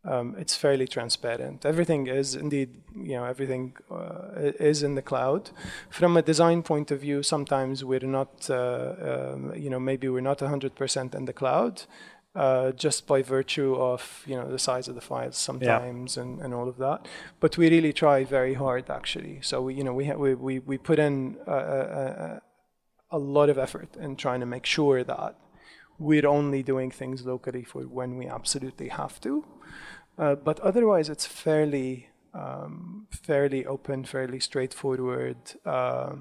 [0.07, 1.67] um, it's fairly transparent.
[1.67, 5.51] Everything is indeed, you know, everything uh, is in the cloud.
[5.91, 10.21] From a design point of view, sometimes we're not, uh, um, you know, maybe we're
[10.21, 11.83] not 100% in the cloud,
[12.37, 16.23] uh, just by virtue of you know the size of the files sometimes yeah.
[16.23, 17.09] and, and all of that.
[17.41, 19.41] But we really try very hard actually.
[19.43, 22.43] So we you know we ha- we, we we put in a, a,
[23.11, 25.37] a lot of effort in trying to make sure that
[25.99, 29.45] we're only doing things locally for when we absolutely have to.
[30.19, 36.17] Uh, but otherwise, it's fairly um, fairly open, fairly straightforward, uh,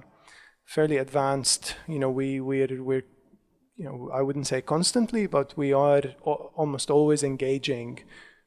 [0.63, 1.75] fairly advanced.
[1.87, 3.05] You know, we we're we're
[3.77, 7.99] you know, I wouldn't say constantly, but we are almost always engaging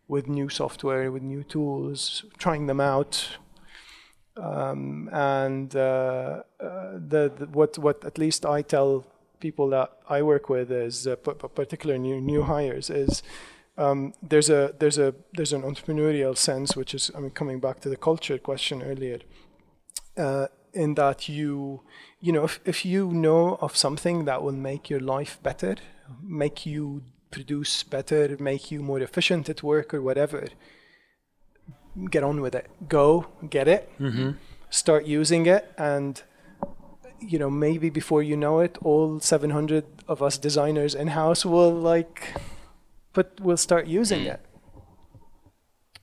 [0.06, 3.28] with new software, with new tools, trying them out.
[4.36, 9.04] Um, and uh, uh, the, the, what what at least I tell
[9.40, 13.22] people that I work with is uh, particular new new hires is
[13.76, 17.80] um, there's a there's a there's an entrepreneurial sense which is I mean coming back
[17.80, 19.18] to the culture question earlier
[20.16, 21.80] uh, in that you
[22.20, 25.76] you know if, if you know of something that will make your life better
[26.22, 30.48] make you produce better make you more efficient at work or whatever
[32.10, 34.30] get on with it go get it mm-hmm.
[34.70, 36.22] start using it and
[37.20, 41.72] you know maybe before you know it all 700 of us designers in house will
[41.72, 42.34] like
[43.12, 44.34] but we'll start using mm.
[44.34, 44.40] it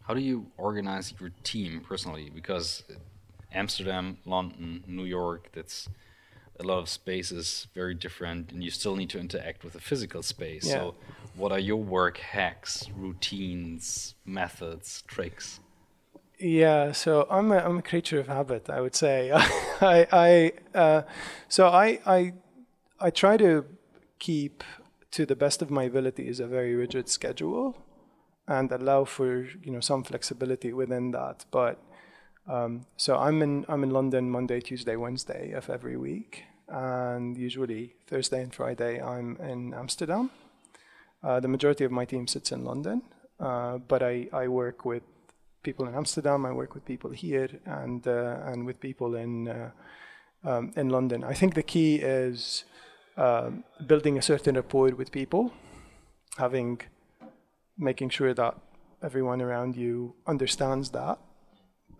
[0.01, 2.83] how do you organize your team personally because
[3.55, 5.89] Amsterdam, London, New York, that's
[6.59, 10.23] a lot of spaces very different and you still need to interact with the physical
[10.23, 10.65] space.
[10.65, 10.73] Yeah.
[10.73, 10.95] So
[11.35, 15.59] what are your work hacks, routines, methods, tricks?
[16.39, 19.31] Yeah, so I'm a, I'm a creature of habit, I would say.
[19.33, 21.01] I, I uh,
[21.47, 22.33] so I, I
[22.99, 23.65] I try to
[24.19, 24.63] keep
[25.11, 27.77] to the best of my abilities a very rigid schedule
[28.47, 31.45] and allow for you know some flexibility within that.
[31.51, 31.79] But
[32.47, 37.95] um, so I'm in I'm in London Monday, Tuesday, Wednesday of every week, and usually
[38.07, 40.29] Thursday and Friday I'm in Amsterdam.
[41.23, 43.01] Uh, the majority of my team sits in London,
[43.39, 45.01] uh, but I, I work with
[45.63, 46.45] people in Amsterdam.
[46.45, 49.71] I work with people here and uh, and with people in uh,
[50.43, 51.23] um, in London.
[51.23, 52.63] I think the key is
[53.17, 55.51] um, building a certain rapport with people,
[56.37, 56.81] having
[57.75, 58.55] making sure that
[59.01, 61.17] everyone around you understands that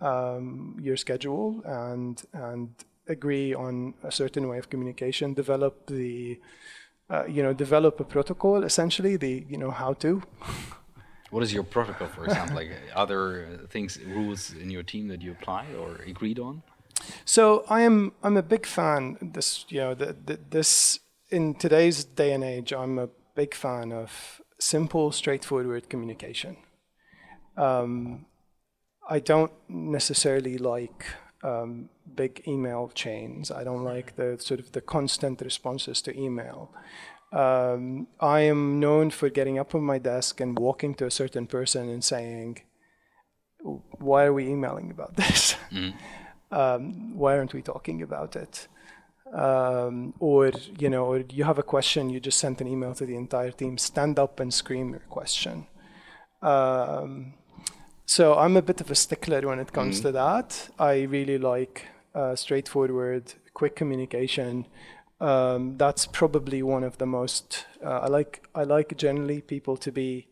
[0.02, 2.70] um, your schedule and and
[3.08, 5.34] agree on a certain way of communication.
[5.34, 6.40] Develop the
[7.10, 10.22] uh, you know develop a protocol essentially the you know how to.
[11.32, 12.56] What is your protocol, for example?
[12.56, 16.64] like other things, rules in your team that you apply or agreed on?
[17.26, 19.18] So I am I'm a big fan.
[19.22, 23.92] This you know the, the, this in today's day and age, I'm a big fan
[23.92, 26.58] of simple, straightforward communication.
[27.58, 28.26] Um,
[29.08, 31.06] I don't necessarily like
[31.44, 33.52] um, big email chains.
[33.52, 36.72] I don't like the sort of the constant responses to email.
[37.32, 41.48] Um, I am known for getting up on my desk and walking to a certain
[41.48, 42.62] person and saying,
[43.62, 45.56] "Why are we emailing about this?
[45.72, 45.94] Mm.
[46.52, 48.68] um, why aren't we talking about it?"
[49.34, 53.06] Um, or you know, or you have a question, you just sent an email to
[53.06, 53.78] the entire team.
[53.78, 55.68] Stand up and scream your question.
[56.42, 57.34] Um,
[58.06, 60.08] so I'm a bit of a stickler when it comes mm-hmm.
[60.08, 60.70] to that.
[60.78, 64.68] I really like uh, straightforward, quick communication.
[65.20, 67.66] Um, that's probably one of the most.
[67.84, 68.48] Uh, I like.
[68.54, 70.28] I like generally people to be,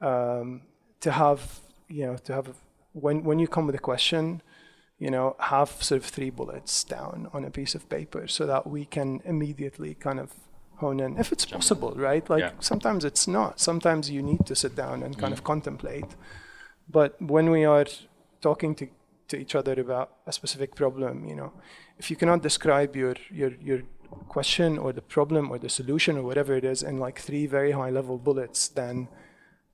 [0.00, 0.62] um,
[1.00, 2.48] to have you know to have
[2.92, 4.40] when when you come with a question,
[4.98, 8.66] you know have sort of three bullets down on a piece of paper so that
[8.66, 10.32] we can immediately kind of
[10.76, 12.28] hone in if it's possible, right?
[12.30, 12.52] Like yeah.
[12.60, 13.60] sometimes it's not.
[13.60, 15.36] Sometimes you need to sit down and kind mm.
[15.36, 16.16] of contemplate.
[16.90, 17.86] But when we are
[18.40, 18.88] talking to,
[19.28, 21.52] to each other about a specific problem, you know,
[21.98, 23.82] if you cannot describe your, your, your
[24.28, 27.72] question or the problem or the solution or whatever it is in like three very
[27.72, 29.08] high level bullets, then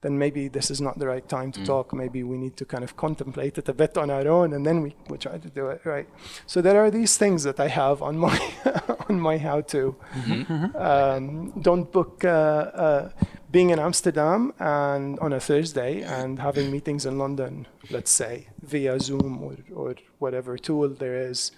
[0.03, 1.67] then maybe this is not the right time to mm.
[1.67, 1.93] talk.
[1.93, 4.83] Maybe we need to kind of contemplate it a bit on our own, and then
[4.83, 6.09] we, we try to do it right.
[6.47, 8.39] So there are these things that I have on my
[9.09, 9.97] on my how to.
[10.15, 10.77] Mm-hmm.
[10.77, 12.25] Um, don't book.
[12.25, 13.11] Uh, uh,
[13.51, 18.99] being in Amsterdam and on a Thursday and having meetings in London, let's say via
[19.01, 21.53] Zoom or, or whatever tool there is,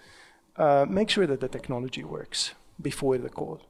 [0.56, 3.60] uh, make sure that the technology works before the call.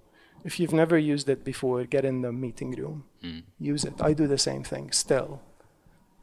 [0.44, 3.42] If you've never used it before, get in the meeting room, Mm.
[3.58, 3.94] use it.
[4.00, 5.40] I do the same thing still.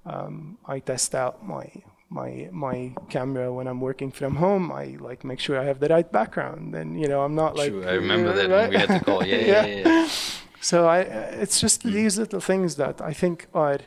[0.06, 1.68] Um, I test out my
[2.10, 4.72] my my camera when I'm working from home.
[4.72, 7.72] I like make sure I have the right background, and you know I'm not like.
[7.72, 8.70] True, I remember that right?
[8.70, 9.26] when we had to call.
[9.32, 9.88] Yeah, yeah, yeah.
[9.90, 10.10] yeah.
[10.62, 11.00] So I,
[11.44, 13.80] it's just these little things that I think are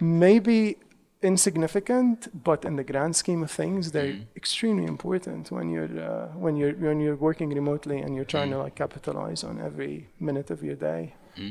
[0.00, 0.76] maybe
[1.22, 4.36] insignificant, but in the grand scheme of things, they're Mm.
[4.36, 8.58] extremely important when you're uh, when you're when you're working remotely and you're trying to
[8.64, 11.02] like capitalize on every minute of your day.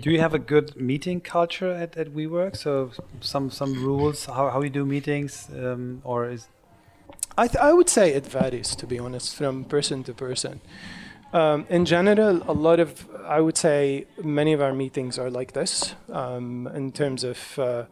[0.04, 2.54] Do you have a good meeting culture at, at WeWork?
[2.58, 2.92] So
[3.22, 6.48] some some rules how, how you do meetings, um, or is
[7.44, 10.60] I, th- I would say it varies, to be honest, from person to person.
[11.34, 15.54] Um, in general, a lot of, I would say, many of our meetings are like
[15.54, 17.84] this um, in terms of, uh,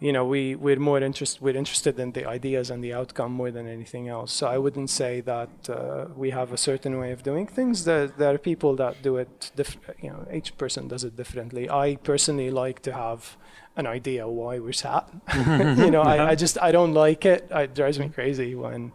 [0.00, 3.52] you know, we, we're more interested, we're interested in the ideas and the outcome more
[3.52, 4.32] than anything else.
[4.32, 7.84] So I wouldn't say that uh, we have a certain way of doing things.
[7.84, 11.70] There, there are people that do it, diff- you know, each person does it differently.
[11.70, 13.36] I personally like to have
[13.76, 15.08] an idea why we're sat.
[15.34, 17.46] you know, I, I just I don't like it.
[17.50, 18.90] It drives me crazy when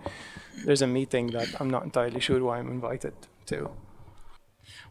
[0.65, 3.13] there's a meeting that I'm not entirely sure why I'm invited
[3.51, 3.69] to.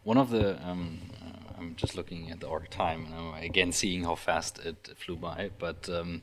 [0.03, 4.03] One of the, um, uh, I'm just looking at our time, and I'm again seeing
[4.03, 5.49] how fast it flew by.
[5.65, 6.21] But um,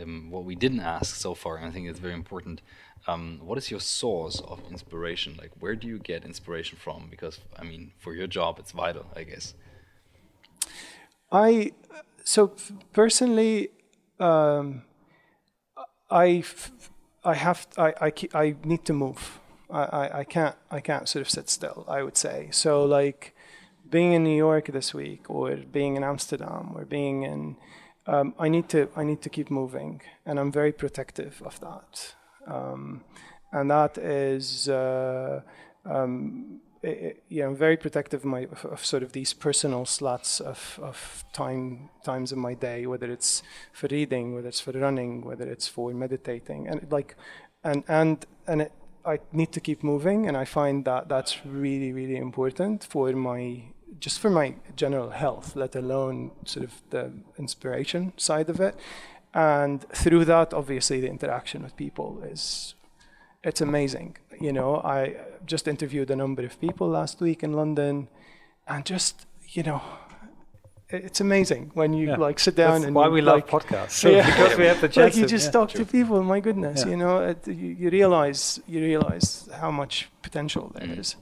[0.00, 2.62] um, what we didn't ask so far, and I think it's very important,
[3.06, 5.36] um, what is your source of inspiration?
[5.38, 7.08] Like, where do you get inspiration from?
[7.10, 9.54] Because, I mean, for your job, it's vital, I guess.
[11.30, 11.72] I
[12.24, 12.52] so
[12.92, 13.70] personally,
[14.18, 14.82] um,
[16.10, 16.90] I f-
[17.24, 19.40] I have I I, I need to move.
[19.70, 21.84] I, I, can't I can't sort of sit still.
[21.88, 22.84] I would say so.
[22.84, 23.34] Like
[23.88, 27.56] being in New York this week, or being in Amsterdam, or being in
[28.06, 32.14] um, I need to I need to keep moving, and I'm very protective of that.
[32.46, 33.02] Um,
[33.52, 35.40] and that is uh,
[35.84, 39.84] um, i- i- you know very protective of, my, of, of sort of these personal
[39.86, 43.42] slots of, of time times of my day, whether it's
[43.72, 47.16] for reading, whether it's for running, whether it's for meditating, and like
[47.64, 48.72] and and and it,
[49.06, 53.62] I need to keep moving, and I find that that's really really important for my
[54.00, 58.74] just for my general health, let alone sort of the inspiration side of it.
[59.32, 62.74] And through that, obviously, the interaction with people is
[63.44, 64.16] it's amazing.
[64.40, 68.08] You know, I just interviewed a number of people last week in London,
[68.66, 69.82] and just you know,
[70.88, 72.16] it's amazing when you Yeah.
[72.16, 73.92] like sit down that's and why you, we love podcasts?
[73.92, 74.26] So Yeah.
[74.30, 75.16] because we have the like chance.
[75.16, 75.84] you just yeah, talk true.
[75.84, 76.22] to people.
[76.22, 76.90] My goodness, Yeah.
[76.90, 80.98] you know, it, you, you realize you realize how much potential there Mm.
[80.98, 81.16] is.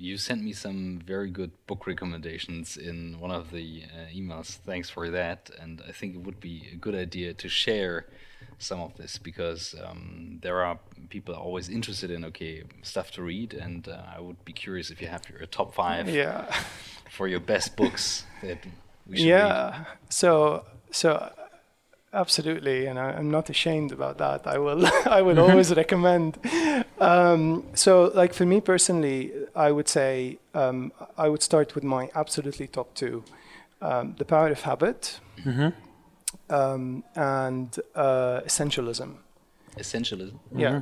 [0.00, 4.46] You sent me some very good book recommendations in one of the uh, emails.
[4.70, 5.50] Thanks for that.
[5.60, 8.06] And I think it would be a good idea to share
[8.58, 10.78] some of this because um, there are
[11.10, 15.00] people always interested in okay stuff to read, and uh, I would be curious if
[15.02, 16.44] you have your top five Yeah.
[17.16, 18.58] for your best books that
[19.06, 19.28] we should read.
[19.38, 21.32] yeah so so
[22.12, 22.86] absolutely.
[22.86, 24.46] And I, i'm not ashamed about that.
[24.46, 24.86] I will
[25.18, 26.38] i will always recommend.
[27.00, 32.10] Um, so like for me personally i would say um, i would start with my
[32.14, 33.22] absolutely top two.
[33.80, 35.20] Um, the power of habit
[36.50, 39.16] um, and uh, essentialism
[39.76, 40.38] Essentialism.
[40.56, 40.80] yeah.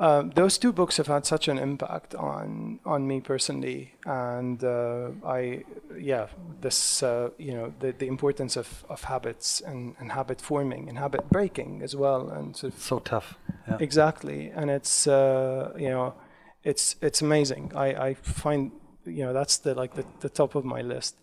[0.00, 5.10] Um, those two books have had such an impact on on me personally, and uh,
[5.26, 5.64] I,
[5.98, 6.28] yeah,
[6.60, 10.98] this uh, you know the, the importance of, of habits and, and habit forming and
[10.98, 13.34] habit breaking as well, and sort of so tough.
[13.66, 13.78] Yeah.
[13.80, 16.14] exactly, and it's uh, you know
[16.62, 17.72] it's it's amazing.
[17.74, 18.70] I, I find
[19.04, 21.16] you know that's the like the, the top of my list,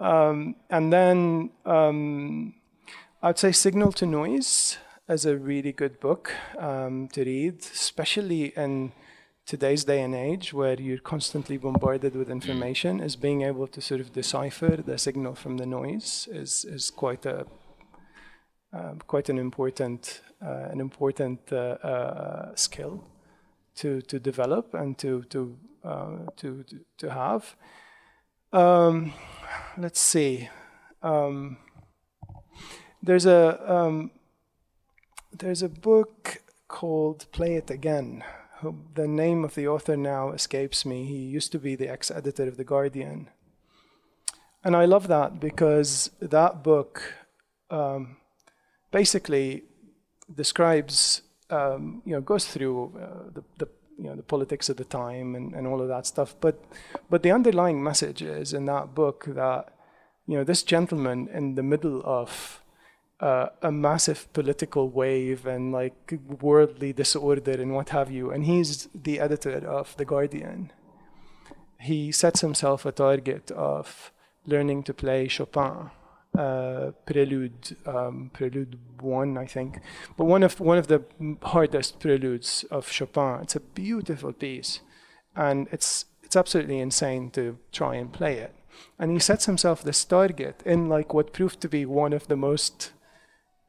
[0.00, 2.54] um, and then um,
[3.20, 8.92] I'd say Signal to Noise is a really good book um, to read, especially in
[9.44, 13.00] today's day and age where you're constantly bombarded with information.
[13.00, 17.26] Is being able to sort of decipher the signal from the noise is is quite
[17.26, 17.44] a
[18.72, 23.02] um, quite an important uh, an important uh, uh, skill
[23.78, 27.56] to to develop and to to uh, to, to to have.
[28.52, 29.12] Um,
[29.76, 30.48] let's see.
[31.02, 31.56] Um,
[33.02, 34.10] there's a um,
[35.32, 38.24] there's a book called Play It Again.
[38.94, 41.04] The name of the author now escapes me.
[41.04, 43.28] He used to be the ex-editor of The Guardian.
[44.64, 47.14] And I love that because that book
[47.70, 48.16] um,
[48.90, 49.62] basically
[50.34, 54.84] describes, um, you know, goes through uh, the, the, you know, the politics of the
[54.84, 56.34] time and, and all of that stuff.
[56.40, 56.60] But,
[57.08, 59.72] but the underlying message is in that book that,
[60.26, 62.60] you know, this gentleman in the middle of
[63.20, 68.88] uh, a massive political wave and like worldly disorder and what have you, and he's
[68.94, 70.72] the editor of The Guardian,
[71.80, 74.12] he sets himself a target of
[74.46, 75.90] learning to play Chopin
[76.36, 79.80] uh, Prelude, um, Prelude One, I think,
[80.16, 81.02] but one of one of the
[81.42, 83.40] hardest preludes of Chopin.
[83.42, 84.80] It's a beautiful piece,
[85.34, 88.54] and it's it's absolutely insane to try and play it.
[88.98, 92.36] And he sets himself this target in like what proved to be one of the
[92.36, 92.92] most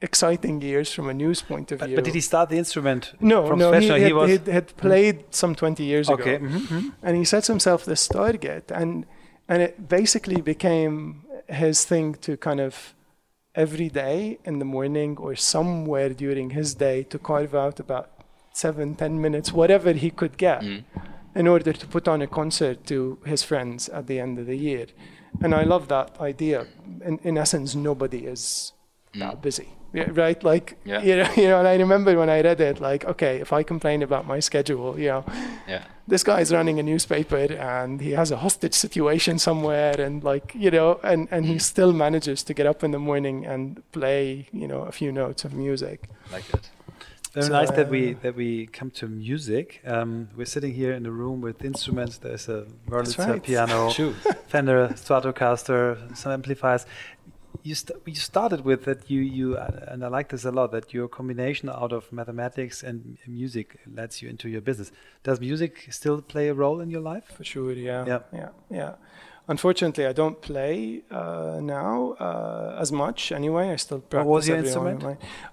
[0.01, 1.95] exciting years from a news point of view.
[1.95, 3.13] but did he start the instrument?
[3.19, 3.99] No, from no, he, professional?
[3.99, 6.35] had, He was- had, had played some 20 years Okay.
[6.35, 6.45] ago.
[6.45, 6.93] mhm.
[7.03, 9.05] And he sets himself this target, and
[9.51, 12.93] and it basically became his thing to kind of
[13.55, 18.07] every day in the morning or somewhere during his day to carve out about
[18.53, 20.83] seven, ten minutes, whatever he could get, Mm.
[21.35, 24.55] in order to put on a concert to his friends at the end of the
[24.69, 24.85] year.
[25.43, 26.67] And I love that idea.
[27.03, 28.73] In, in essence, nobody is
[29.15, 29.69] that busy.
[29.91, 30.43] Yeah, right?
[30.43, 31.01] Like, Yeah.
[31.01, 33.63] you know, you know, and I remember when I read it, like, okay, if I
[33.63, 35.25] complain about my schedule, you know,
[35.67, 35.83] Yeah.
[36.07, 40.71] this guy's running a newspaper and he has a hostage situation somewhere and like you
[40.71, 44.67] know and and he still manages to get up in the morning and play you
[44.67, 45.99] know a few notes of music
[46.31, 46.69] Like it.
[47.33, 49.81] Very So, nice that we uh, that we come to music.
[49.85, 52.17] Um, we're sitting here in a room with instruments.
[52.19, 53.43] There's a Wurlitzer right.
[53.43, 53.89] piano,
[54.51, 56.85] Fender Stratocaster, some amplifiers.
[57.63, 60.71] You st- you started with that you you uh, and I like this a lot
[60.71, 64.91] that your combination out of mathematics and music lets you into your business.
[65.23, 67.25] Does music still play a role in your life?
[67.37, 68.21] for sure yeah Yeah.
[68.33, 68.93] yeah yeah
[69.47, 74.57] unfortunately i don't play uh, now uh, as much anyway i still practice was your
[74.57, 75.03] instrument?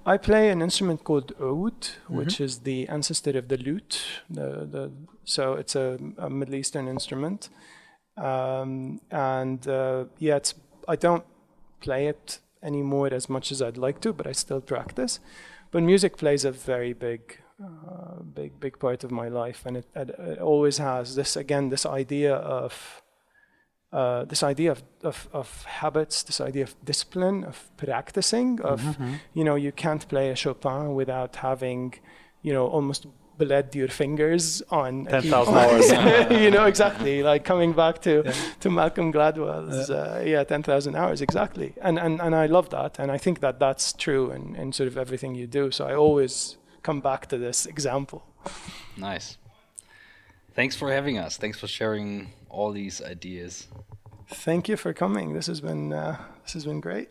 [0.05, 2.17] i play an instrument called oud Mm-hmm.
[2.19, 3.97] which is the ancestor of the lute
[4.39, 4.83] the, the
[5.25, 7.49] so it's a, a middle eastern instrument
[8.17, 10.55] um, and uh, yeah it's
[10.89, 11.25] i don't
[11.81, 15.21] play it anymore as much as I'd like to, but I still practice.
[15.71, 19.87] But music plays a very big, uh, big, big part of my life, and it,
[19.95, 23.03] it, it always has this again this idea of
[23.93, 28.97] uh, this idea of, of, of habits, this idea of discipline, of practicing, of
[29.35, 31.95] you know you can't play a Chopin without having
[32.43, 33.07] you know almost
[33.39, 35.91] bled your fingers on 10,000 hours.
[36.43, 38.33] you know exactly like coming back to Yeah.
[38.61, 43.11] to Malcolm Gladwell's uh, yeah 10,000 hours exactly and, and and I love that and
[43.13, 46.57] I think that that's true in, in sort of everything you do so I always
[46.83, 48.23] come back to this example
[48.97, 49.37] Nice.
[50.55, 51.37] Thanks for having us.
[51.37, 53.69] Thanks for sharing all these ideas.
[54.29, 57.09] thank you for coming this has been uh, this has been great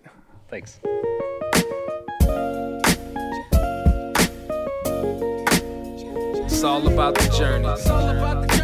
[0.50, 0.80] Thanks.
[6.56, 8.55] It's all about the journey.